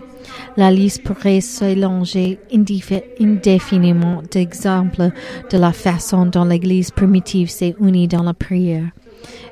La 0.57 0.71
liste 0.71 1.03
pourrait 1.03 1.39
s'élonger 1.39 2.37
indéfiniment 2.51 4.21
d'exemples 4.29 5.11
de 5.49 5.57
la 5.57 5.71
façon 5.71 6.25
dont 6.25 6.43
l'église 6.43 6.91
primitive 6.91 7.49
s'est 7.49 7.75
unie 7.79 8.09
dans 8.09 8.23
la 8.23 8.33
prière. 8.33 8.91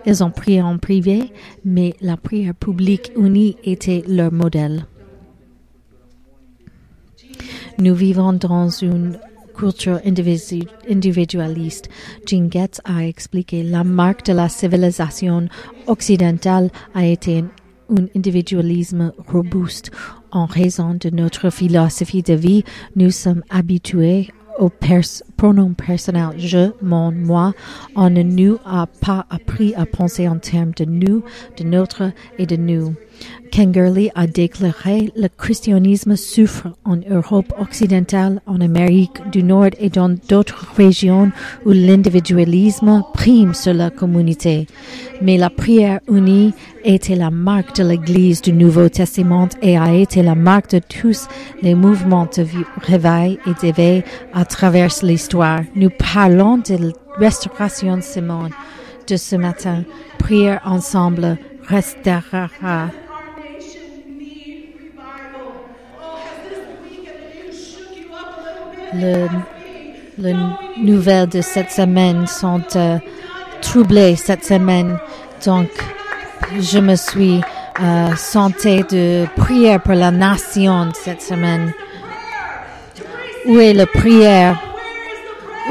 Ils 0.06 0.24
ont 0.24 0.32
prié 0.32 0.62
en 0.62 0.78
privé, 0.78 1.32
mais 1.64 1.96
la 2.02 2.18
prière 2.18 2.56
publique 2.56 3.12
unie 3.18 3.56
était 3.64 4.04
leur 4.08 4.34
modèle. 4.34 4.86
Nous 7.80 7.96
vivons 7.96 8.34
dans 8.34 8.70
une 8.70 9.18
culture 9.58 10.00
individualiste. 10.90 11.90
Jean 12.26 12.50
a 12.86 13.06
expliqué 13.06 13.64
la 13.64 13.84
marque 13.84 14.26
de 14.26 14.34
la 14.34 14.50
civilisation 14.50 15.50
occidentale 15.88 16.70
a 16.94 17.06
été 17.06 17.44
un 17.90 18.08
individualisme 18.16 19.14
robuste. 19.28 19.92
En 20.32 20.46
raison 20.46 20.94
de 20.94 21.10
notre 21.10 21.50
philosophie 21.50 22.22
de 22.22 22.34
vie, 22.34 22.64
nous 22.96 23.12
sommes 23.12 23.44
habitués 23.50 24.30
au 24.60 24.70
pronom 25.38 25.74
personnel 25.74 26.32
je, 26.38 26.72
mon, 26.82 27.12
moi, 27.12 27.54
on 27.96 28.10
ne 28.10 28.24
nous 28.24 28.58
a 28.66 28.88
pas 28.88 29.26
appris 29.30 29.74
à 29.76 29.86
penser 29.86 30.28
en 30.28 30.40
termes 30.40 30.72
de 30.76 30.86
nous, 30.86 31.24
de 31.58 31.64
notre 31.64 32.12
et 32.38 32.46
de 32.46 32.56
nous. 32.56 32.96
Kengerly 33.52 34.12
a 34.14 34.28
déclaré 34.28 35.12
le 35.16 35.30
christianisme 35.30 36.16
souffre 36.16 36.68
en 36.86 36.98
Europe 37.10 37.52
occidentale, 37.58 38.42
en 38.46 38.62
Amérique 38.62 39.22
du 39.32 39.42
Nord 39.42 39.72
et 39.80 39.90
dans 39.90 40.10
d'autres 40.30 40.68
régions 40.76 41.32
où 41.66 41.72
l'individualisme 41.72 43.04
prime 43.14 43.54
sur 43.54 43.74
la 43.74 43.90
communauté. 43.90 44.68
Mais 45.22 45.38
la 45.38 45.50
prière 45.50 46.02
unie 46.08 46.54
était 46.84 47.16
la 47.16 47.32
marque 47.32 47.76
de 47.78 47.84
l'Église 47.84 48.42
du 48.42 48.54
Nouveau 48.54 48.90
Testament 48.90 49.50
et 49.62 49.78
a 49.78 49.94
été 49.94 50.22
la 50.22 50.36
marque 50.36 50.72
de 50.72 50.80
tous 50.80 51.28
les 51.62 51.74
mouvements 51.74 52.28
de 52.38 52.46
réveil 52.84 53.40
et 53.48 53.54
d'éveil 53.60 54.04
à 54.34 54.46
travers 54.46 54.92
l'histoire. 55.02 55.62
Nous 55.76 55.90
parlons 55.90 56.58
de 56.58 56.94
restauration 57.18 58.00
Simone 58.02 58.52
de 59.08 59.16
ce 59.16 59.36
matin. 59.36 59.84
Prière 60.20 60.62
ensemble 60.66 61.38
restaurera 61.68 62.90
le, 68.94 69.28
les 70.18 70.36
nouvelles 70.78 71.30
de 71.30 71.42
cette 71.42 71.72
semaine 71.72 72.26
sont 72.28 72.64
euh, 72.76 72.98
troublées 73.62 74.16
cette 74.16 74.46
semaine. 74.46 74.98
Donc, 75.46 75.70
je 76.60 76.80
me 76.80 76.96
suis 76.96 77.42
euh, 77.82 78.10
de 78.10 79.26
prière 79.36 79.82
pour 79.82 79.94
la 79.94 80.12
nation 80.12 80.90
cette 80.94 81.22
semaine. 81.22 81.72
Où 83.46 83.60
est 83.60 83.74
la 83.74 83.86
prière? 83.86 84.60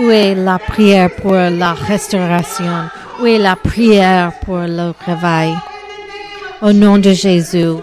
Où 0.00 0.10
est 0.10 0.34
la 0.34 0.58
prière 0.58 1.10
pour 1.10 1.32
la 1.34 1.72
restauration? 1.72 2.88
Où 3.20 3.26
est 3.26 3.38
la 3.38 3.56
prière 3.56 4.32
pour 4.44 4.58
le 4.58 4.92
réveil? 5.04 5.54
Au 6.62 6.72
nom 6.72 6.98
de 6.98 7.12
Jésus, 7.12 7.74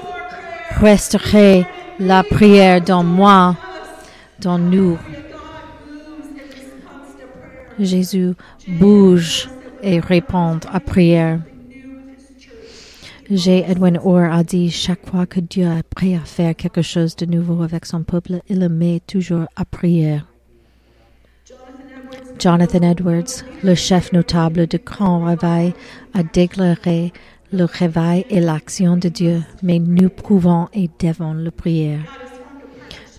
restaurez 0.80 1.66
la 2.00 2.24
prière 2.24 2.82
dans 2.82 3.04
moi, 3.04 3.56
dans 4.40 4.58
nous. 4.58 4.98
Jésus 7.80 8.34
bouge 8.68 9.50
et 9.82 10.00
répond 10.00 10.60
à 10.72 10.80
prière. 10.80 11.40
J'ai 13.30 13.64
Edwin 13.70 13.98
Orr 14.04 14.32
a 14.32 14.44
dit 14.44 14.70
chaque 14.70 15.06
fois 15.10 15.26
que 15.26 15.40
Dieu 15.40 15.66
est 15.66 15.84
prêt 15.84 16.16
à 16.16 16.20
faire 16.20 16.56
quelque 16.56 16.82
chose 16.82 17.16
de 17.16 17.26
nouveau 17.26 17.64
avec 17.64 17.86
son 17.86 18.04
peuple, 18.04 18.42
il 18.50 18.60
le 18.60 18.70
met 18.70 19.02
toujours 19.08 19.46
à 19.56 19.66
prière. 19.66 20.28
Jonathan 22.40 22.82
Edwards, 22.82 23.44
le 23.64 23.76
chef 23.76 24.12
notable 24.12 24.68
de 24.68 24.78
Grand 24.78 25.24
Réveil, 25.24 25.74
a 26.14 26.24
déclaré 26.24 27.14
le 27.52 27.66
réveil 27.66 28.26
et 28.30 28.42
l'action 28.42 28.98
de 28.98 29.08
Dieu, 29.08 29.42
mais 29.62 29.80
nous 29.80 30.10
prouvons 30.10 30.68
et 30.74 30.90
devons 31.00 31.34
le 31.34 31.52
prière. 31.52 32.02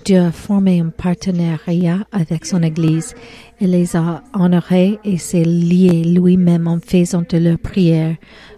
Dieu 0.04 0.20
a 0.20 0.32
formé 0.32 0.80
un 0.80 0.90
partenariat 0.90 2.06
avec 2.12 2.44
son 2.44 2.62
Église. 2.62 3.14
Il 3.58 3.70
les 3.70 3.96
a 3.96 4.22
honorés 4.34 4.98
et 5.02 5.16
s'est 5.16 5.44
lié 5.44 6.04
lui-même 6.04 6.68
en 6.68 6.78
faisant 6.78 7.22
de 7.26 7.38
leur 7.38 7.58
prière 7.58 8.14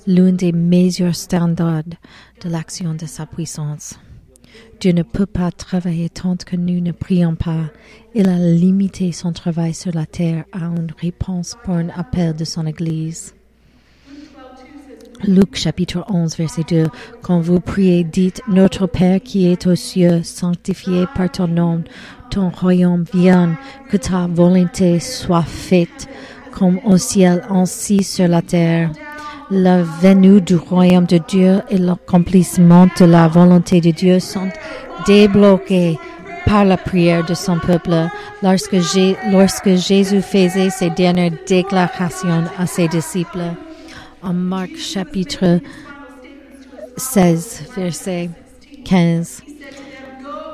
l'un 0.08 0.32
des 0.32 0.50
meilleurs 0.50 1.14
standards 1.14 1.84
de 2.42 2.48
l'action 2.48 2.94
de 2.94 3.06
sa 3.06 3.26
puissance. 3.26 3.96
Dieu 4.80 4.90
ne 4.90 5.04
peut 5.04 5.26
pas 5.26 5.52
travailler 5.52 6.08
tant 6.08 6.34
que 6.34 6.56
nous 6.56 6.80
ne 6.80 6.90
prions 6.90 7.36
pas. 7.36 7.70
Il 8.16 8.28
a 8.28 8.38
limité 8.40 9.12
son 9.12 9.32
travail 9.32 9.72
sur 9.72 9.94
la 9.94 10.06
terre 10.06 10.46
à 10.50 10.64
une 10.64 10.92
réponse 11.00 11.56
pour 11.62 11.74
un 11.74 11.90
appel 11.90 12.34
de 12.34 12.44
son 12.44 12.66
Église. 12.66 13.35
Luc 15.24 15.56
chapitre 15.56 16.04
11 16.08 16.36
verset 16.36 16.64
2. 16.68 16.84
Quand 17.22 17.40
vous 17.40 17.58
priez, 17.58 18.04
dites, 18.04 18.42
Notre 18.48 18.86
Père 18.86 19.20
qui 19.22 19.50
est 19.50 19.66
aux 19.66 19.74
cieux, 19.74 20.22
sanctifié 20.22 21.06
par 21.14 21.30
ton 21.30 21.48
nom, 21.48 21.82
ton 22.30 22.50
royaume 22.50 23.04
vienne, 23.12 23.56
que 23.88 23.96
ta 23.96 24.26
volonté 24.26 25.00
soit 25.00 25.42
faite, 25.42 26.08
comme 26.52 26.80
au 26.84 26.98
ciel, 26.98 27.42
ainsi 27.48 28.02
sur 28.02 28.28
la 28.28 28.42
terre. 28.42 28.90
La 29.50 29.82
venue 29.82 30.40
du 30.40 30.56
royaume 30.56 31.06
de 31.06 31.18
Dieu 31.18 31.62
et 31.70 31.78
l'accomplissement 31.78 32.86
de 32.98 33.04
la 33.04 33.26
volonté 33.28 33.80
de 33.80 33.92
Dieu 33.92 34.20
sont 34.20 34.50
débloqués 35.06 35.98
par 36.44 36.64
la 36.64 36.76
prière 36.76 37.24
de 37.24 37.34
son 37.34 37.58
peuple 37.58 38.08
lorsque, 38.42 38.76
lorsque 39.30 39.74
Jésus 39.76 40.20
faisait 40.20 40.70
ses 40.70 40.90
dernières 40.90 41.32
déclarations 41.46 42.44
à 42.58 42.66
ses 42.66 42.88
disciples 42.88 43.54
en 44.22 44.32
Marc 44.32 44.76
chapitre 44.76 45.60
16, 46.96 47.62
verset 47.76 48.30
15. 48.84 49.42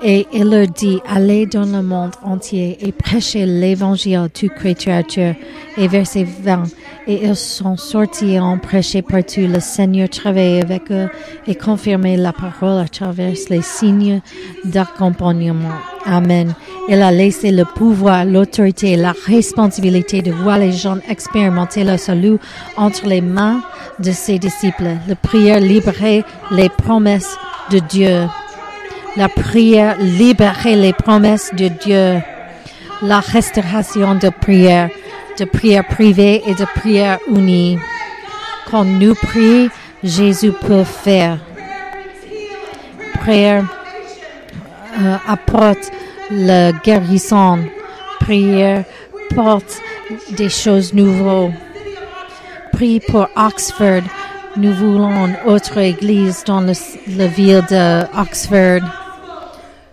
Et 0.02 0.26
il 0.32 0.50
leur 0.50 0.66
dit, 0.66 1.00
allez 1.06 1.46
dans 1.46 1.64
le 1.64 1.82
monde 1.82 2.12
entier 2.22 2.76
et 2.80 2.90
prêchez 2.90 3.46
l'évangile 3.46 4.28
toute 4.34 4.54
créature. 4.54 5.34
Et 5.76 5.86
verset 5.86 6.24
20. 6.24 6.64
Et 7.06 7.26
ils 7.26 7.36
sont 7.36 7.76
sortis 7.76 8.34
et 8.34 8.40
ont 8.40 8.58
prêché 8.58 9.02
partout. 9.02 9.40
Le 9.40 9.58
Seigneur 9.58 10.08
travaillait 10.08 10.62
avec 10.62 10.90
eux 10.90 11.08
et 11.46 11.54
confirmait 11.54 12.16
la 12.16 12.32
parole 12.32 12.80
à 12.80 12.88
travers 12.88 13.34
les 13.50 13.62
signes 13.62 14.20
d'accompagnement. 14.64 15.74
Amen. 16.06 16.54
Il 16.88 17.02
a 17.02 17.10
laissé 17.10 17.50
le 17.50 17.64
pouvoir, 17.64 18.24
l'autorité 18.24 18.92
et 18.92 18.96
la 18.96 19.14
responsabilité 19.26 20.22
de 20.22 20.32
voir 20.32 20.58
les 20.58 20.72
gens 20.72 20.98
expérimenter 21.08 21.84
le 21.84 21.96
salut 21.96 22.38
entre 22.76 23.06
les 23.06 23.20
mains 23.20 23.62
de 23.98 24.12
ses 24.12 24.38
disciples. 24.38 24.96
La 25.08 25.16
prière 25.16 25.60
libérait 25.60 26.24
les 26.50 26.68
promesses 26.68 27.36
de 27.70 27.78
Dieu. 27.78 28.26
La 29.16 29.28
prière 29.28 29.96
libérait 29.98 30.76
les 30.76 30.92
promesses 30.92 31.50
de 31.54 31.68
Dieu. 31.68 32.22
La 33.02 33.20
restauration 33.20 34.14
de 34.14 34.28
prière, 34.28 34.88
de 35.38 35.44
prière 35.44 35.86
privée 35.86 36.42
et 36.46 36.54
de 36.54 36.64
prière 36.64 37.18
unie. 37.28 37.78
Quand 38.70 38.84
nous 38.84 39.14
prions, 39.14 39.68
Jésus 40.02 40.52
peut 40.52 40.84
faire. 40.84 41.38
Prière 43.20 43.64
euh, 45.00 45.16
apporte 45.26 45.90
le 46.30 46.72
guérison. 46.82 47.58
Prière 48.20 48.84
porte 49.34 49.80
des 50.30 50.48
choses 50.48 50.92
nouvelles. 50.92 51.54
Prie 52.72 53.00
pour 53.00 53.28
Oxford. 53.36 54.02
Nous 54.56 54.72
voulons 54.72 55.26
une 55.26 55.36
autre 55.46 55.78
église 55.78 56.44
dans 56.44 56.60
la 56.60 57.26
ville 57.26 57.64
de 57.70 58.04
Oxford. 58.20 58.80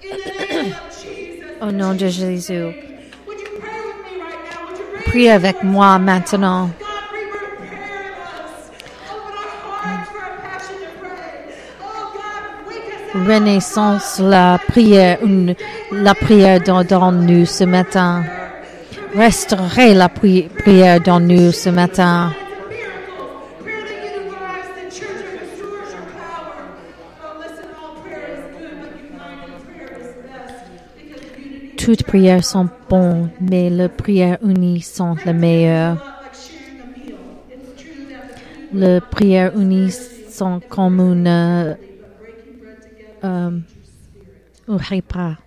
Au 1.62 1.71
nom 1.71 1.93
de 1.93 2.08
Jésus. 2.08 2.88
Prie 5.10 5.28
avec 5.28 5.63
moi 5.63 5.98
maintenant. 5.98 6.69
Renaissance 13.15 14.19
la 14.19 14.60
prière, 14.67 15.17
une, 15.24 15.56
la 15.91 16.13
prière 16.13 16.60
dans, 16.62 17.12
nous 17.12 17.48
ce 17.48 17.63
matin. 17.63 18.24
Restaurez 19.15 19.95
la 19.95 20.10
prière 20.10 21.02
dans 21.02 21.19
nous 21.19 21.52
ce 21.52 21.69
matin. 21.69 22.32
Toutes 31.89 32.04
prières 32.04 32.45
sont 32.45 32.69
bonnes, 32.88 33.32
mais 33.41 33.67
les 33.71 33.89
prières 33.89 34.38
unies 34.43 34.82
sont 34.82 35.15
les 35.25 35.34
meilleures. 35.34 35.97
Les 38.71 39.02
prières 39.02 39.58
unies 39.58 39.89
sont 40.30 40.62
comme 40.69 40.99
une, 40.99 41.25
euh, 41.25 41.73
euh, 43.23 43.60
repas. 44.67 45.38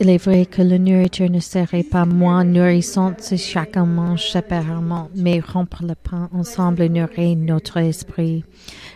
Il 0.00 0.10
est 0.10 0.18
vrai 0.18 0.44
que 0.44 0.60
la 0.60 0.76
nourriture 0.76 1.30
ne 1.30 1.38
serait 1.38 1.84
pas 1.84 2.04
moins 2.04 2.42
nourrissante 2.42 3.20
si 3.20 3.38
chacun 3.38 3.86
mange 3.86 4.28
séparément, 4.28 5.08
mais 5.14 5.38
rompre 5.38 5.84
le 5.84 5.94
pain 5.94 6.28
ensemble 6.32 6.86
nourrit 6.86 7.36
notre 7.36 7.76
esprit. 7.76 8.44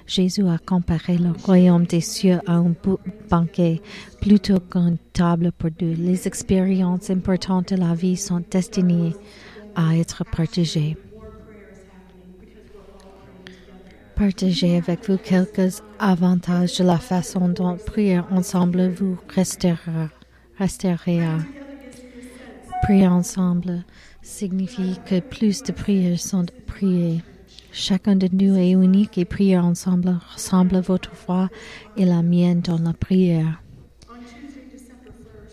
Jésus 0.09 0.47
a 0.49 0.59
comparé 0.59 1.17
le 1.17 1.31
royaume 1.45 1.87
des 1.87 2.01
cieux 2.01 2.41
à 2.47 2.55
un 2.55 2.75
banquet 3.31 3.81
plutôt 4.21 4.59
qu'une 4.59 4.99
table 5.13 5.53
pour 5.53 5.71
deux. 5.71 5.95
Les 5.95 6.27
expériences 6.27 7.11
importantes 7.11 7.73
de 7.73 7.81
la 7.81 7.95
vie 7.95 8.17
sont 8.17 8.43
destinées 8.51 9.15
à 9.77 9.97
être 9.97 10.25
partagées. 10.25 10.97
Partagez 14.17 14.79
avec 14.79 15.09
vous 15.09 15.17
quelques 15.17 15.81
avantages 16.01 16.79
de 16.79 16.85
la 16.85 16.99
façon 16.99 17.49
dont 17.49 17.77
prier 17.77 18.21
ensemble 18.33 18.89
vous 18.89 19.17
restera. 19.29 20.09
Restera. 20.59 21.39
Prier 22.83 23.09
ensemble 23.09 23.85
signifie 24.23 24.99
que 25.07 25.21
plus 25.21 25.63
de 25.63 25.73
prières 25.73 26.19
sont 26.19 26.47
priées. 26.67 27.23
Chacun 27.73 28.17
de 28.17 28.29
nous 28.33 28.57
est 28.57 28.71
unique 28.71 29.19
et 29.19 29.25
prier 29.25 29.59
ensemble 29.59 30.19
ressemble 30.35 30.79
votre 30.81 31.15
foi 31.15 31.49
et 31.97 32.05
la 32.05 32.23
mienne 32.23 32.61
dans 32.61 32.79
la 32.79 32.93
prière. 32.93 33.63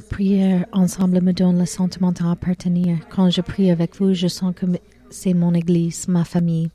Prier 0.09 0.61
ensemble 0.71 1.21
me 1.21 1.33
donne 1.33 1.59
le 1.59 1.65
sentiment 1.65 2.11
d'appartenir. 2.11 2.99
Quand 3.09 3.29
je 3.29 3.41
prie 3.41 3.69
avec 3.69 3.95
vous, 3.97 4.13
je 4.13 4.27
sens 4.27 4.53
que 4.55 4.65
c'est 5.09 5.33
mon 5.33 5.53
église, 5.53 6.07
ma 6.07 6.23
famille. 6.23 6.69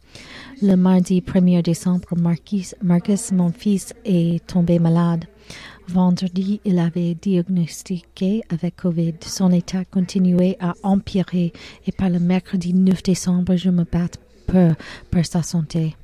Le 0.63 0.75
mardi 0.75 1.21
1er 1.21 1.63
décembre, 1.63 2.17
Marcus, 2.17 2.75
Marcus, 2.83 3.33
mon 3.33 3.51
fils, 3.51 3.95
est 4.05 4.47
tombé 4.47 4.79
malade. 4.79 5.25
Vendredi, 5.89 6.61
il 6.65 6.79
avait 6.79 7.15
diagnostiqué 7.15 8.43
avec 8.49 8.77
Covid. 8.77 9.15
Son 9.23 9.51
état 9.51 9.85
continuait 9.85 10.57
à 10.61 10.75
empirer 10.83 11.53
et 11.87 11.93
par 11.93 12.11
le 12.11 12.21
mercredi 12.21 12.73
9 12.75 13.03
décembre, 13.03 13.57
je 13.57 13.71
me 13.71 13.85
bats 13.85 14.09
peur 14.47 14.75
pour 15.11 15.25
sa 15.25 15.43
santé. 15.43 15.97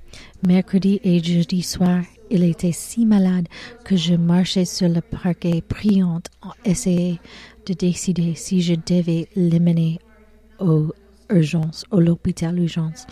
Mercredi 0.47 1.01
et 1.05 1.23
jeudi 1.23 1.63
soir, 1.63 2.03
il 2.31 2.43
était 2.43 2.73
si 2.73 3.07
malade 3.07 3.47
que 3.85 3.97
je 3.97 4.15
marchais 4.15 4.65
sur 4.65 4.89
le 4.89 5.01
parquet 5.01 5.63
priante 5.63 6.27
en 6.43 6.53
essayant 6.65 7.19
de 7.67 7.75
décider 7.75 8.35
si 8.35 8.63
je 8.63 8.75
devais 8.75 9.29
l'emmener 9.37 9.99
aux 10.59 10.93
urgences, 11.31 11.85
au 11.91 12.01
l'hôpital 12.01 12.59
urgence. 12.59 13.07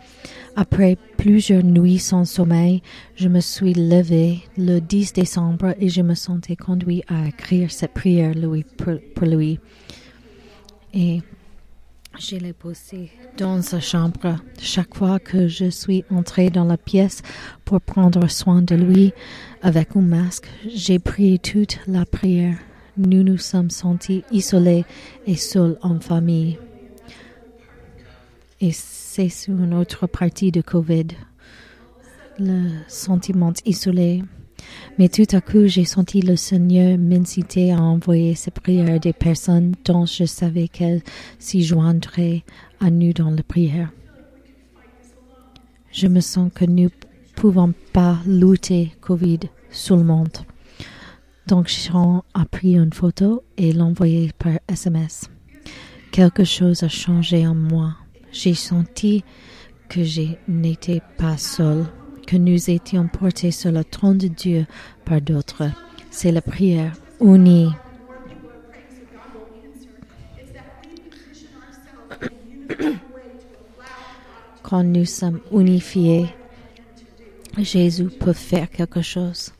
Après 0.56 0.96
plusieurs 1.16 1.64
nuits 1.64 1.98
sans 1.98 2.24
sommeil, 2.24 2.82
je 3.16 3.28
me 3.28 3.40
suis 3.40 3.74
levée 3.74 4.42
le 4.56 4.80
10 4.80 5.12
décembre 5.12 5.74
et 5.78 5.88
je 5.88 6.02
me 6.02 6.14
sentais 6.14 6.56
conduit 6.56 7.02
à 7.08 7.28
écrire 7.28 7.70
cette 7.70 7.94
prière 7.94 8.34
pour, 8.76 8.94
pour 9.14 9.26
lui. 9.26 9.58
Et 10.92 11.22
je 12.18 12.36
l'ai 12.36 12.52
posée 12.52 13.10
dans 13.36 13.60
sa 13.60 13.80
chambre. 13.80 14.36
Chaque 14.60 14.94
fois 14.94 15.18
que 15.18 15.48
je 15.48 15.68
suis 15.68 16.04
entrée 16.10 16.50
dans 16.50 16.64
la 16.64 16.76
pièce 16.76 17.22
pour 17.64 17.80
prendre 17.80 18.28
soin 18.30 18.62
de 18.62 18.76
lui 18.76 19.12
avec 19.62 19.96
un 19.96 20.02
masque, 20.02 20.48
j'ai 20.72 21.00
prié 21.00 21.40
toute 21.40 21.80
la 21.88 22.04
prière. 22.04 22.56
Nous 22.96 23.24
nous 23.24 23.38
sommes 23.38 23.70
sentis 23.70 24.22
isolés 24.30 24.84
et 25.26 25.34
seuls 25.34 25.76
en 25.82 25.98
famille. 25.98 26.56
Et 28.64 28.72
c'est 28.72 29.28
sur 29.28 29.62
une 29.62 29.74
autre 29.74 30.06
partie 30.06 30.50
de 30.50 30.62
Covid, 30.62 31.08
le 32.38 32.70
sentiment 32.88 33.52
isolé. 33.66 34.24
Mais 34.98 35.10
tout 35.10 35.26
à 35.32 35.42
coup, 35.42 35.66
j'ai 35.66 35.84
senti 35.84 36.22
le 36.22 36.34
Seigneur 36.34 36.96
m'inciter 36.96 37.72
à 37.74 37.82
envoyer 37.82 38.34
ces 38.34 38.50
prières 38.50 38.98
des 39.00 39.12
personnes 39.12 39.74
dont 39.84 40.06
je 40.06 40.24
savais 40.24 40.68
qu'elles 40.68 41.02
s'y 41.38 41.62
joindraient 41.62 42.42
à 42.80 42.88
nous 42.90 43.12
dans 43.12 43.28
la 43.28 43.42
prière. 43.42 43.90
Je 45.92 46.06
me 46.06 46.20
sens 46.20 46.50
que 46.54 46.64
nous 46.64 46.84
ne 46.84 46.88
pouvons 47.36 47.74
pas 47.92 48.18
lutter 48.26 48.92
Covid 49.02 49.40
seulement. 49.70 50.24
Donc, 51.48 51.68
j'ai 51.68 51.90
pris 52.50 52.76
une 52.76 52.94
photo 52.94 53.42
et 53.58 53.74
l'envoyer 53.74 54.30
par 54.38 54.54
SMS. 54.68 55.28
Quelque 56.12 56.44
chose 56.44 56.82
a 56.82 56.88
changé 56.88 57.46
en 57.46 57.54
moi. 57.54 57.96
J'ai 58.34 58.54
senti 58.54 59.24
que 59.88 60.02
je 60.02 60.22
n'étais 60.48 61.00
pas 61.16 61.38
seule, 61.38 61.86
que 62.26 62.36
nous 62.36 62.68
étions 62.68 63.06
portés 63.06 63.52
sur 63.52 63.70
le 63.70 63.84
trône 63.84 64.18
de 64.18 64.26
Dieu 64.26 64.66
par 65.04 65.20
d'autres. 65.20 65.70
C'est 66.10 66.32
la 66.32 66.42
prière 66.42 66.92
unie. 67.20 67.70
Quand 74.64 74.82
nous 74.82 75.04
sommes 75.04 75.38
unifiés, 75.52 76.26
Jésus 77.58 78.08
peut 78.08 78.32
faire 78.32 78.68
quelque 78.68 79.00
chose. 79.00 79.52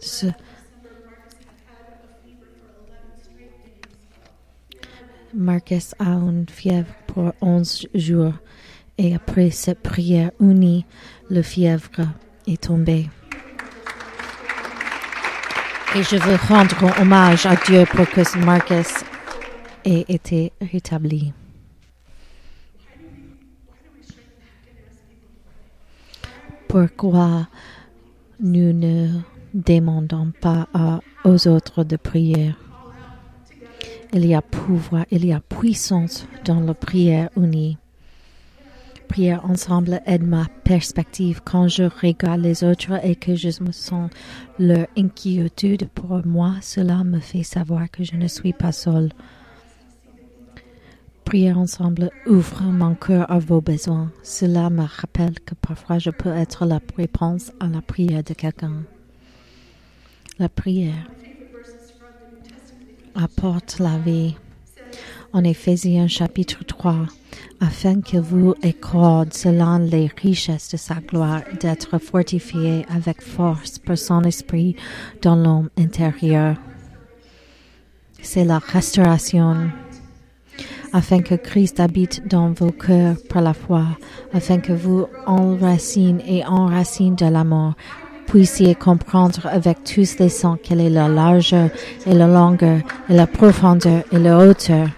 Ce, 0.00 0.26
Marcus 5.34 5.94
a 5.98 6.10
une 6.10 6.46
fièvre 6.48 6.92
pour 7.06 7.32
11 7.40 7.88
jours 7.94 8.32
et 8.96 9.14
après 9.14 9.50
cette 9.50 9.80
prière 9.80 10.30
unie, 10.40 10.86
le 11.30 11.42
fièvre 11.42 12.08
est 12.46 12.62
tombé. 12.62 13.08
Et 15.94 16.02
je 16.02 16.16
veux 16.16 16.36
rendre 16.48 17.00
hommage 17.00 17.46
à 17.46 17.56
Dieu 17.56 17.84
pour 17.86 18.08
que 18.08 18.38
Marcus 18.38 19.04
ait 19.84 20.04
été 20.08 20.52
rétabli. 20.60 21.32
Pourquoi 26.68 27.48
nous 28.40 28.72
ne 28.72 29.20
demandons 29.54 30.32
pas 30.40 30.68
aux 31.24 31.48
autres 31.48 31.84
de 31.84 31.96
prier? 31.96 32.54
Il 34.14 34.24
y 34.24 34.34
a 34.34 34.40
pouvoir, 34.40 35.04
il 35.10 35.26
y 35.26 35.32
a 35.32 35.40
puissance 35.40 36.26
dans 36.44 36.60
la 36.60 36.72
prière 36.72 37.28
unie. 37.36 37.76
Prier 39.06 39.36
ensemble 39.36 40.00
aide 40.06 40.26
ma 40.26 40.46
perspective 40.64 41.40
quand 41.44 41.68
je 41.68 41.84
regarde 41.84 42.40
les 42.40 42.64
autres 42.64 43.04
et 43.04 43.16
que 43.16 43.34
je 43.34 43.62
me 43.62 43.72
sens 43.72 44.10
leur 44.58 44.86
inquiétude 44.96 45.88
pour 45.94 46.26
moi. 46.26 46.54
Cela 46.62 47.04
me 47.04 47.20
fait 47.20 47.42
savoir 47.42 47.90
que 47.90 48.02
je 48.02 48.16
ne 48.16 48.28
suis 48.28 48.52
pas 48.52 48.72
seule. 48.72 49.10
Prier 51.24 51.52
ensemble 51.52 52.10
ouvre 52.26 52.62
mon 52.62 52.94
cœur 52.94 53.30
à 53.30 53.38
vos 53.38 53.60
besoins. 53.60 54.10
Cela 54.22 54.70
me 54.70 54.84
rappelle 54.84 55.38
que 55.40 55.54
parfois 55.54 55.98
je 55.98 56.10
peux 56.10 56.34
être 56.34 56.64
la 56.64 56.80
réponse 56.96 57.52
à 57.60 57.66
la 57.66 57.82
prière 57.82 58.22
de 58.22 58.32
quelqu'un. 58.32 58.84
La 60.38 60.48
prière 60.48 61.06
apporte 63.18 63.78
la 63.80 63.98
vie. 63.98 64.36
En 65.32 65.44
Éphésiens 65.44 66.08
chapitre 66.08 66.64
3, 66.64 67.06
afin 67.60 68.00
que 68.00 68.16
vous 68.16 68.54
accorde 68.62 69.34
selon 69.34 69.78
les 69.78 70.10
richesses 70.22 70.70
de 70.70 70.76
sa 70.76 70.94
gloire 70.94 71.42
d'être 71.60 71.98
fortifié 71.98 72.86
avec 72.88 73.20
force 73.20 73.78
par 73.78 73.98
son 73.98 74.22
esprit 74.22 74.76
dans 75.20 75.36
l'homme 75.36 75.68
intérieur. 75.76 76.56
C'est 78.22 78.44
la 78.44 78.58
restauration 78.58 79.70
afin 80.92 81.20
que 81.20 81.34
Christ 81.34 81.80
habite 81.80 82.26
dans 82.26 82.50
vos 82.52 82.72
cœurs 82.72 83.16
par 83.28 83.42
la 83.42 83.52
foi, 83.52 83.84
afin 84.32 84.58
que 84.58 84.72
vous 84.72 85.06
enracinez 85.26 86.38
et 86.38 86.46
enracinez 86.46 87.16
de 87.16 87.26
l'amour, 87.26 87.74
puissiez 88.28 88.74
comprendre 88.74 89.46
avec 89.46 89.84
tous 89.84 90.18
les 90.18 90.28
sens 90.28 90.58
quelle 90.62 90.80
est 90.80 90.90
la 90.90 91.08
largeur 91.08 91.70
et 92.06 92.12
la 92.12 92.26
longueur 92.26 92.80
et 93.08 93.14
la 93.14 93.26
profondeur 93.26 94.02
et 94.12 94.18
la 94.18 94.38
hauteur. 94.38 94.88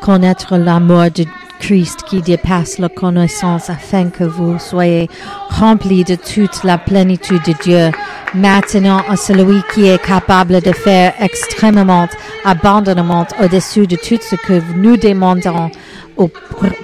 Connaître 0.00 0.58
l'amour 0.58 1.04
de 1.04 1.08
Dieu. 1.24 1.43
Christ 1.64 2.02
qui 2.02 2.20
dépasse 2.20 2.78
la 2.78 2.90
connaissance 2.90 3.70
afin 3.70 4.10
que 4.10 4.24
vous 4.24 4.58
soyez 4.58 5.08
remplis 5.48 6.04
de 6.04 6.14
toute 6.14 6.62
la 6.62 6.76
plénitude 6.76 7.40
de 7.46 7.54
Dieu. 7.62 7.90
Maintenant 8.34 9.00
à 9.08 9.16
celui 9.16 9.62
qui 9.72 9.86
est 9.86 10.04
capable 10.04 10.60
de 10.60 10.72
faire 10.72 11.14
extrêmement 11.20 12.06
abondamment 12.44 13.26
au-dessus 13.42 13.86
de 13.86 13.96
tout 13.96 14.18
ce 14.20 14.36
que 14.36 14.60
nous 14.76 14.98
demandons 14.98 15.70
ou 16.18 16.28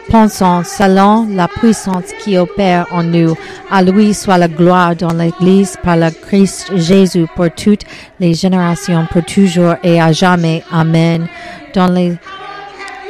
pensons 0.09 0.63
selon 0.65 1.29
la 1.29 1.47
puissance 1.47 2.15
qui 2.25 2.39
opère 2.39 2.87
en 2.91 3.03
nous. 3.03 3.37
À 3.71 3.83
lui 3.83 4.15
soit 4.15 4.39
la 4.39 4.49
gloire 4.49 4.97
dans 4.97 5.13
l'Église 5.13 5.77
par 5.83 5.99
le 5.99 6.09
Christ 6.11 6.75
Jésus 6.75 7.27
pour 7.37 7.51
toutes 7.55 7.85
les 8.19 8.33
générations, 8.33 9.07
pour 9.13 9.27
toujours 9.27 9.75
et 9.83 10.01
à 10.01 10.13
jamais. 10.13 10.65
Amen. 10.73 11.27
Dans 11.75 11.93
les, 11.93 12.17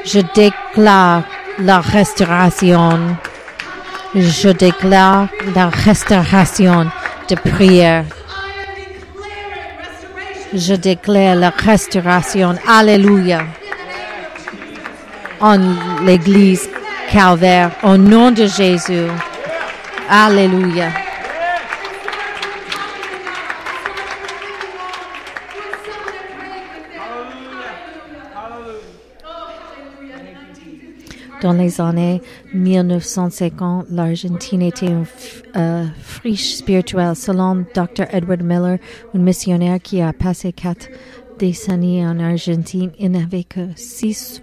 je 0.05 0.19
déclare 0.35 1.23
la 1.61 1.81
restauration. 1.81 3.17
Je 4.15 4.49
déclare 4.49 5.29
la 5.55 5.69
restauration 5.69 6.91
de 7.29 7.35
prière. 7.37 8.05
Je 10.53 10.75
déclare 10.75 11.37
la 11.37 11.51
restauration. 11.51 12.57
Alléluia. 12.67 13.43
En 15.41 15.59
l'église 16.05 16.69
calvaire, 17.13 17.71
au 17.83 17.97
nom 17.97 18.31
de 18.31 18.47
Jésus. 18.47 19.09
Alléluia. 20.09 20.89
Dans 31.43 31.53
les 31.55 31.81
années 31.81 32.21
1950, 32.53 33.87
l'Argentine 33.91 34.61
était 34.61 34.89
une 34.89 35.07
euh, 35.57 35.87
friche 36.03 36.57
spirituelle. 36.57 37.17
Selon 37.17 37.65
Dr. 37.75 38.05
Edward 38.13 38.43
Miller, 38.43 38.79
un 39.15 39.19
missionnaire 39.19 39.81
qui 39.81 40.03
a 40.03 40.13
passé 40.13 40.53
quatre 40.53 40.89
décennies 41.39 42.07
en 42.07 42.19
Argentine, 42.21 42.91
il 42.99 43.13
n'avait 43.13 43.45
que 43.45 43.69
600 43.75 44.43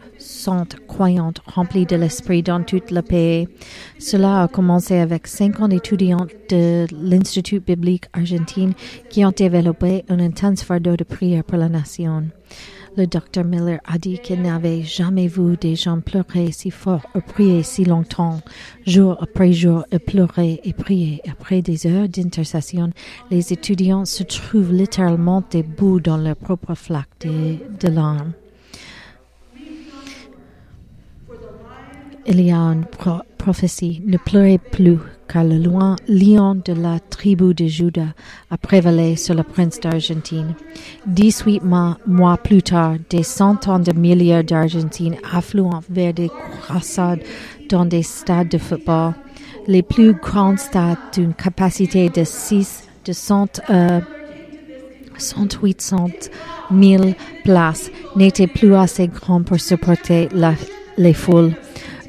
croyantes 0.87 1.39
remplies 1.45 1.85
de 1.85 1.95
l'esprit 1.95 2.41
dans 2.41 2.63
tout 2.63 2.81
le 2.89 3.01
pays. 3.01 3.47
Cela 3.99 4.43
a 4.43 4.47
commencé 4.47 4.97
avec 4.97 5.27
50 5.27 5.73
étudiants 5.73 6.25
de 6.49 6.87
l'Institut 6.91 7.59
biblique 7.59 8.05
argentin 8.13 8.71
qui 9.11 9.23
ont 9.23 9.33
développé 9.35 10.03
un 10.09 10.19
intense 10.19 10.63
fardeau 10.63 10.95
de 10.95 11.03
prière 11.03 11.43
pour 11.43 11.59
la 11.59 11.69
nation. 11.69 12.23
Le 12.97 13.05
docteur 13.05 13.43
Miller 13.43 13.79
a 13.85 13.99
dit 13.99 14.17
qu'il 14.17 14.41
n'avait 14.41 14.81
jamais 14.81 15.27
vu 15.27 15.55
des 15.55 15.75
gens 15.75 15.99
pleurer 16.01 16.51
si 16.51 16.71
fort 16.71 17.05
ou 17.13 17.19
prier 17.19 17.61
si 17.61 17.85
longtemps. 17.85 18.41
Jour 18.87 19.17
après 19.21 19.53
jour, 19.53 19.85
et 19.91 19.99
pleurer 19.99 20.59
et 20.63 20.73
prier. 20.73 21.21
Après 21.31 21.61
des 21.61 21.85
heures 21.85 22.09
d'intercession, 22.09 22.89
les 23.29 23.53
étudiants 23.53 24.05
se 24.05 24.23
trouvent 24.23 24.73
littéralement 24.73 25.43
debout 25.51 25.99
dans 25.99 26.17
leur 26.17 26.35
propre 26.35 26.73
flaque 26.73 27.07
de 27.21 27.87
larmes. 27.87 28.33
Il 32.29 32.41
y 32.41 32.51
a 32.51 32.57
une 32.57 32.83
pro 32.83 33.21
prophétie. 33.37 34.01
Ne 34.05 34.17
pleurez 34.17 34.57
plus, 34.57 34.97
car 35.29 35.45
le 35.45 35.57
loin, 35.57 35.95
lion 36.09 36.55
de 36.55 36.73
la 36.73 36.99
tribu 36.99 37.53
de 37.53 37.67
Juda 37.67 38.07
a 38.51 38.57
prévalé 38.57 39.15
sur 39.15 39.33
le 39.33 39.43
prince 39.43 39.79
d'Argentine. 39.79 40.53
18 41.05 41.61
mois, 41.63 42.37
plus 42.43 42.61
tard, 42.61 42.95
des 43.09 43.23
centaines 43.23 43.83
de 43.83 43.93
milliers 43.93 44.43
d'Argentines 44.43 45.15
affluent 45.33 45.79
vers 45.89 46.13
des 46.13 46.29
croisades 46.29 47.21
dans 47.69 47.85
des 47.85 48.03
stades 48.03 48.49
de 48.49 48.57
football. 48.57 49.13
Les 49.65 49.81
plus 49.81 50.13
grands 50.13 50.57
stades 50.57 50.97
d'une 51.13 51.33
capacité 51.33 52.09
de 52.09 52.25
6, 52.25 52.89
de 53.05 53.13
100, 53.13 53.61
euh, 53.69 54.01
108 55.17 55.93
000 56.71 57.03
places 57.45 57.89
n'étaient 58.17 58.47
plus 58.47 58.75
assez 58.75 59.07
grands 59.07 59.43
pour 59.43 59.61
supporter 59.61 60.27
les 60.97 61.13
foules. 61.13 61.53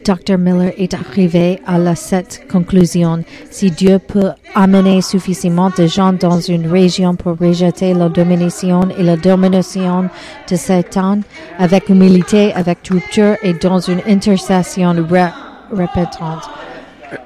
Dr. 0.08 0.38
Miller 0.38 0.72
est 0.78 0.94
arrivé 0.94 1.60
à 1.66 1.76
la, 1.76 1.94
cette 1.94 2.48
conclusion. 2.50 3.22
Si 3.50 3.70
Dieu 3.70 3.98
peut 3.98 4.30
amener 4.54 5.02
suffisamment 5.02 5.70
de 5.76 5.86
gens 5.86 6.14
dans 6.14 6.40
une 6.40 6.66
région 6.66 7.14
pour 7.14 7.36
rejeter 7.38 7.92
la 7.92 8.08
domination 8.08 8.88
et 8.96 9.02
la 9.02 9.18
domination 9.18 10.08
de 10.50 10.56
Satan 10.56 11.20
avec 11.58 11.90
humilité, 11.90 12.54
avec 12.54 12.78
rupture 12.90 13.36
et 13.42 13.52
dans 13.52 13.80
une 13.80 14.00
intercession 14.08 14.94
ré 15.10 15.26
répétante, 15.70 16.48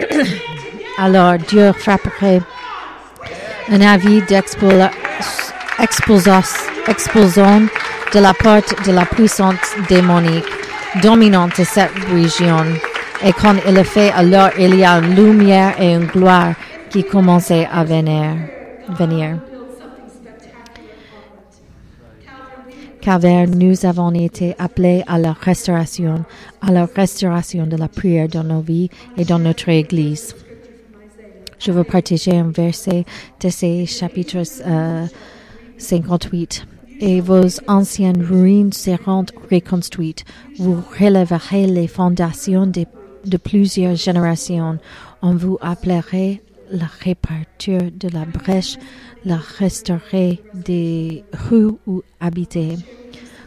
alors 0.99 1.39
Dieu 1.39 1.71
frapperait 1.71 2.43
un 3.71 3.81
avis 3.81 4.23
d'expulsion 4.23 4.81
de 8.13 8.19
la 8.19 8.35
porte 8.35 8.75
de 8.85 8.91
la 8.91 9.07
puissance 9.07 9.77
démonique 9.89 10.62
dominante 11.01 11.59
de 11.59 11.65
cette 11.65 11.91
région. 12.11 12.65
Et 13.25 13.33
quand 13.33 13.55
il 13.67 13.75
le 13.75 13.85
fait, 13.85 14.11
alors 14.11 14.51
il 14.59 14.75
y 14.75 14.85
a 14.85 14.99
une 14.99 15.15
lumière 15.15 15.81
et 15.81 15.95
une 15.95 16.07
gloire 16.07 16.55
qui 16.91 17.05
commençaient 17.05 17.69
à 17.71 17.85
venir. 17.85 18.35
venir. 18.99 19.39
Nous 23.49 23.85
avons 23.85 24.13
été 24.13 24.55
appelés 24.59 25.03
à 25.09 25.19
la 25.19 25.33
restauration, 25.33 26.25
à 26.61 26.71
la 26.71 26.87
restauration 26.87 27.67
de 27.67 27.77
la 27.77 27.89
prière 27.89 28.29
dans 28.29 28.45
nos 28.45 28.61
vies 28.61 28.91
et 29.17 29.25
dans 29.25 29.41
notre 29.41 29.69
Église. 29.71 30.37
Je 31.59 31.73
veux 31.73 31.85
partager 31.85 32.39
un 32.39 32.51
verset 32.51 33.05
de 33.41 33.49
ces 33.49 33.87
chapitres 33.87 34.43
euh, 34.67 35.07
58 35.79 36.67
et 37.03 37.21
vos 37.21 37.49
anciennes 37.67 38.23
ruines 38.23 38.73
seront 38.73 39.27
reconstruites. 39.51 40.25
Vous 40.57 40.81
relèverez 40.99 41.67
les 41.67 41.89
fondations 41.89 42.67
de, 42.67 42.87
plusieurs 43.39 43.97
générations. 43.97 44.79
On 45.21 45.35
vous 45.35 45.59
appellerait 45.61 46.41
la 46.71 46.87
réparture 47.01 47.91
de 47.93 48.09
la 48.09 48.25
brèche, 48.25 48.79
la 49.25 49.37
restaurer 49.37 50.41
des 50.55 51.25
rues 51.33 51.73
où 51.89 52.03
habiter. 52.21 52.77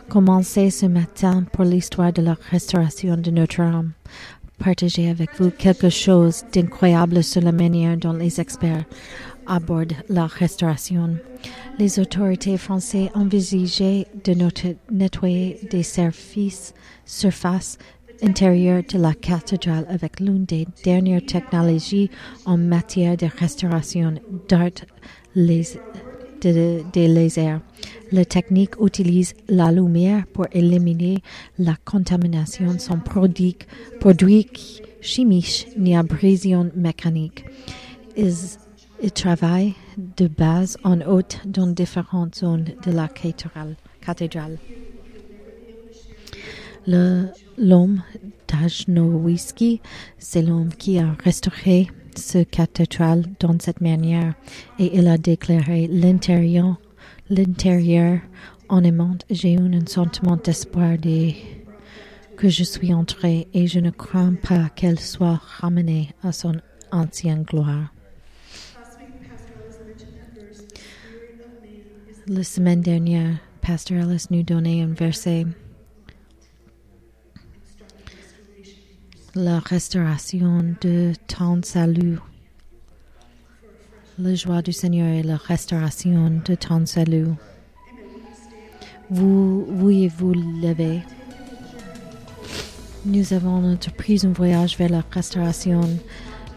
Commencez 0.10 0.70
ce 0.70 0.86
matin 0.86 1.46
pour 1.54 1.64
l'histoire 1.64 2.12
de 2.12 2.22
la 2.22 2.36
restauration 2.52 3.16
de 3.16 3.32
notre 3.32 3.62
âme. 3.62 3.92
Partagez 4.60 5.10
avec 5.10 5.30
vous 5.40 5.50
quelque 5.50 5.90
chose 5.90 6.44
d'incroyable 6.54 7.24
sur 7.24 7.42
la 7.42 7.52
manière 7.54 7.98
dont 7.98 8.14
les 8.14 8.40
experts 8.40 8.86
abordent 9.48 9.94
la 10.10 10.28
restauration. 10.28 11.18
Les 11.80 12.00
autorités 12.00 12.58
françaises 12.58 13.10
envisageaient 13.14 14.08
de 14.24 14.34
nettoyer 14.92 15.60
des 15.70 15.84
surfaces, 15.84 17.78
intérieures 18.24 18.84
de 18.88 18.98
la 18.98 19.14
cathédrale 19.14 19.86
avec 19.90 20.20
l'une 20.20 20.46
des 20.46 20.68
dernières 20.84 21.26
technologies 21.26 22.10
en 22.46 22.58
matière 22.58 23.18
de 23.18 23.28
restauration 23.40 24.16
d'art 24.48 24.70
les, 25.36 25.64
de, 26.42 26.82
des 26.94 27.08
lasers. 27.08 27.60
La 28.12 28.24
technique 28.24 28.76
utilise 28.80 29.34
la 29.50 29.72
lumière 29.72 30.26
pour 30.28 30.46
éliminer 30.52 31.18
la 31.60 31.76
contamination 31.84 32.78
sans 32.80 33.00
produit, 33.00 33.58
produit 34.00 34.48
chimique 35.02 35.68
ni 35.78 35.96
abrasion 35.96 36.72
mécanique. 36.76 37.46
Il 39.02 39.12
travaille 39.12 39.74
de 40.18 40.28
base 40.28 40.78
en 40.84 41.02
haute 41.02 41.42
dans 41.46 41.68
différentes 41.68 42.36
zones 42.36 42.66
de 42.84 42.92
la 42.92 43.08
cathédrale. 43.08 44.58
L'homme 46.88 48.02
d'Ajnowski, 48.48 49.82
c'est 50.20 50.42
l'homme 50.42 50.74
qui 50.74 51.00
a 51.00 51.16
restauré 51.24 51.88
ce 52.16 52.44
cathédrale 52.44 53.26
dans 53.40 53.58
cette 53.60 53.82
manière 53.82 54.34
et 54.80 54.98
il 54.98 55.08
a 55.08 55.18
déclaré 55.18 55.88
l'intérieur, 55.88 56.78
l'intérieur 57.30 58.20
en 58.70 58.84
aimant. 58.84 59.18
J'ai 59.30 59.54
eu 59.54 59.60
un 59.60 59.86
sentiment 59.86 60.38
d'espoir 60.38 60.98
de 60.98 61.32
que 62.38 62.50
je 62.50 62.64
suis 62.64 62.94
entré 62.94 63.48
et 63.54 63.66
je 63.66 63.80
ne 63.80 63.90
crains 63.92 64.34
pas 64.34 64.70
qu'elle 64.76 65.00
soit 65.00 65.40
ramenée 65.42 66.10
à 66.22 66.32
son 66.32 66.54
ancienne 66.92 67.44
gloire. 67.44 67.95
La 72.28 72.42
semaine 72.44 72.82
dernière, 72.82 73.38
Pasteur 73.62 74.10
Ellis 74.10 74.26
nous 74.32 74.42
donnait 74.42 74.82
un 74.82 74.88
verset. 74.88 75.46
La 79.36 79.60
restauration 79.60 80.76
de 80.82 81.14
ton 81.28 81.62
salut. 81.62 82.18
La 84.18 84.34
joie 84.34 84.64
du 84.64 84.74
Seigneur 84.74 85.08
est 85.08 85.22
la 85.22 85.38
restauration 85.38 86.42
de 86.44 86.56
ton 86.56 86.88
salut. 86.88 87.28
Vous 89.12 89.64
vouliez 89.66 90.08
vous 90.08 90.34
lever. 90.34 91.02
Nous 93.06 93.34
avons 93.34 93.72
entrepris 93.72 94.22
un 94.24 94.32
voyage 94.32 94.80
vers 94.80 94.90
la 94.90 95.04
restauration. 95.12 95.82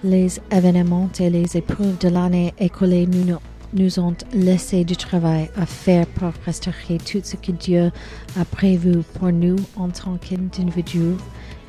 Les 0.03 0.41
événements 0.51 1.11
et 1.21 1.29
les 1.29 1.59
épreuves 1.59 1.99
de 1.99 2.09
l'année 2.09 2.55
écoulée 2.59 3.07
nous, 3.07 3.37
nous 3.73 3.99
ont 3.99 4.15
laissé 4.33 4.85
du 4.85 4.97
travail 4.97 5.51
à 5.57 5.67
faire 5.67 6.07
pour 6.07 6.33
restaurer 6.47 6.99
tout 6.99 7.21
ce 7.23 7.37
que 7.37 7.53
Dieu 7.53 7.91
a 8.39 8.45
prévu 8.45 9.03
pour 9.19 9.33
nous 9.33 9.57
en 9.77 9.91
tant 9.91 10.17
qu'individus 10.17 11.17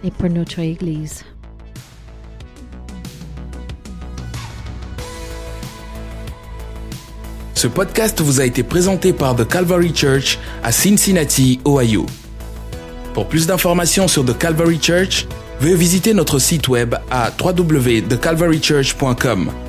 et 0.03 0.11
pour 0.11 0.29
notre 0.29 0.59
Église. 0.59 1.23
Ce 7.59 7.67
podcast 7.67 8.21
vous 8.21 8.39
a 8.39 8.45
été 8.45 8.63
présenté 8.63 9.11
par 9.11 9.35
The 9.35 9.45
Calvary 9.45 9.93
Church 9.93 10.39
à 10.63 10.71
Cincinnati, 10.71 11.59
Ohio. 11.65 12.05
Pour 13.13 13.27
plus 13.27 13.47
d'informations 13.47 14.07
sur 14.07 14.23
The 14.23 14.37
Calvary 14.37 14.79
Church, 14.81 15.27
veuillez 15.59 15.75
visiter 15.75 16.13
notre 16.13 16.39
site 16.39 16.69
web 16.69 16.95
à 17.11 17.33
www.thecalvarychurch.com. 17.37 19.68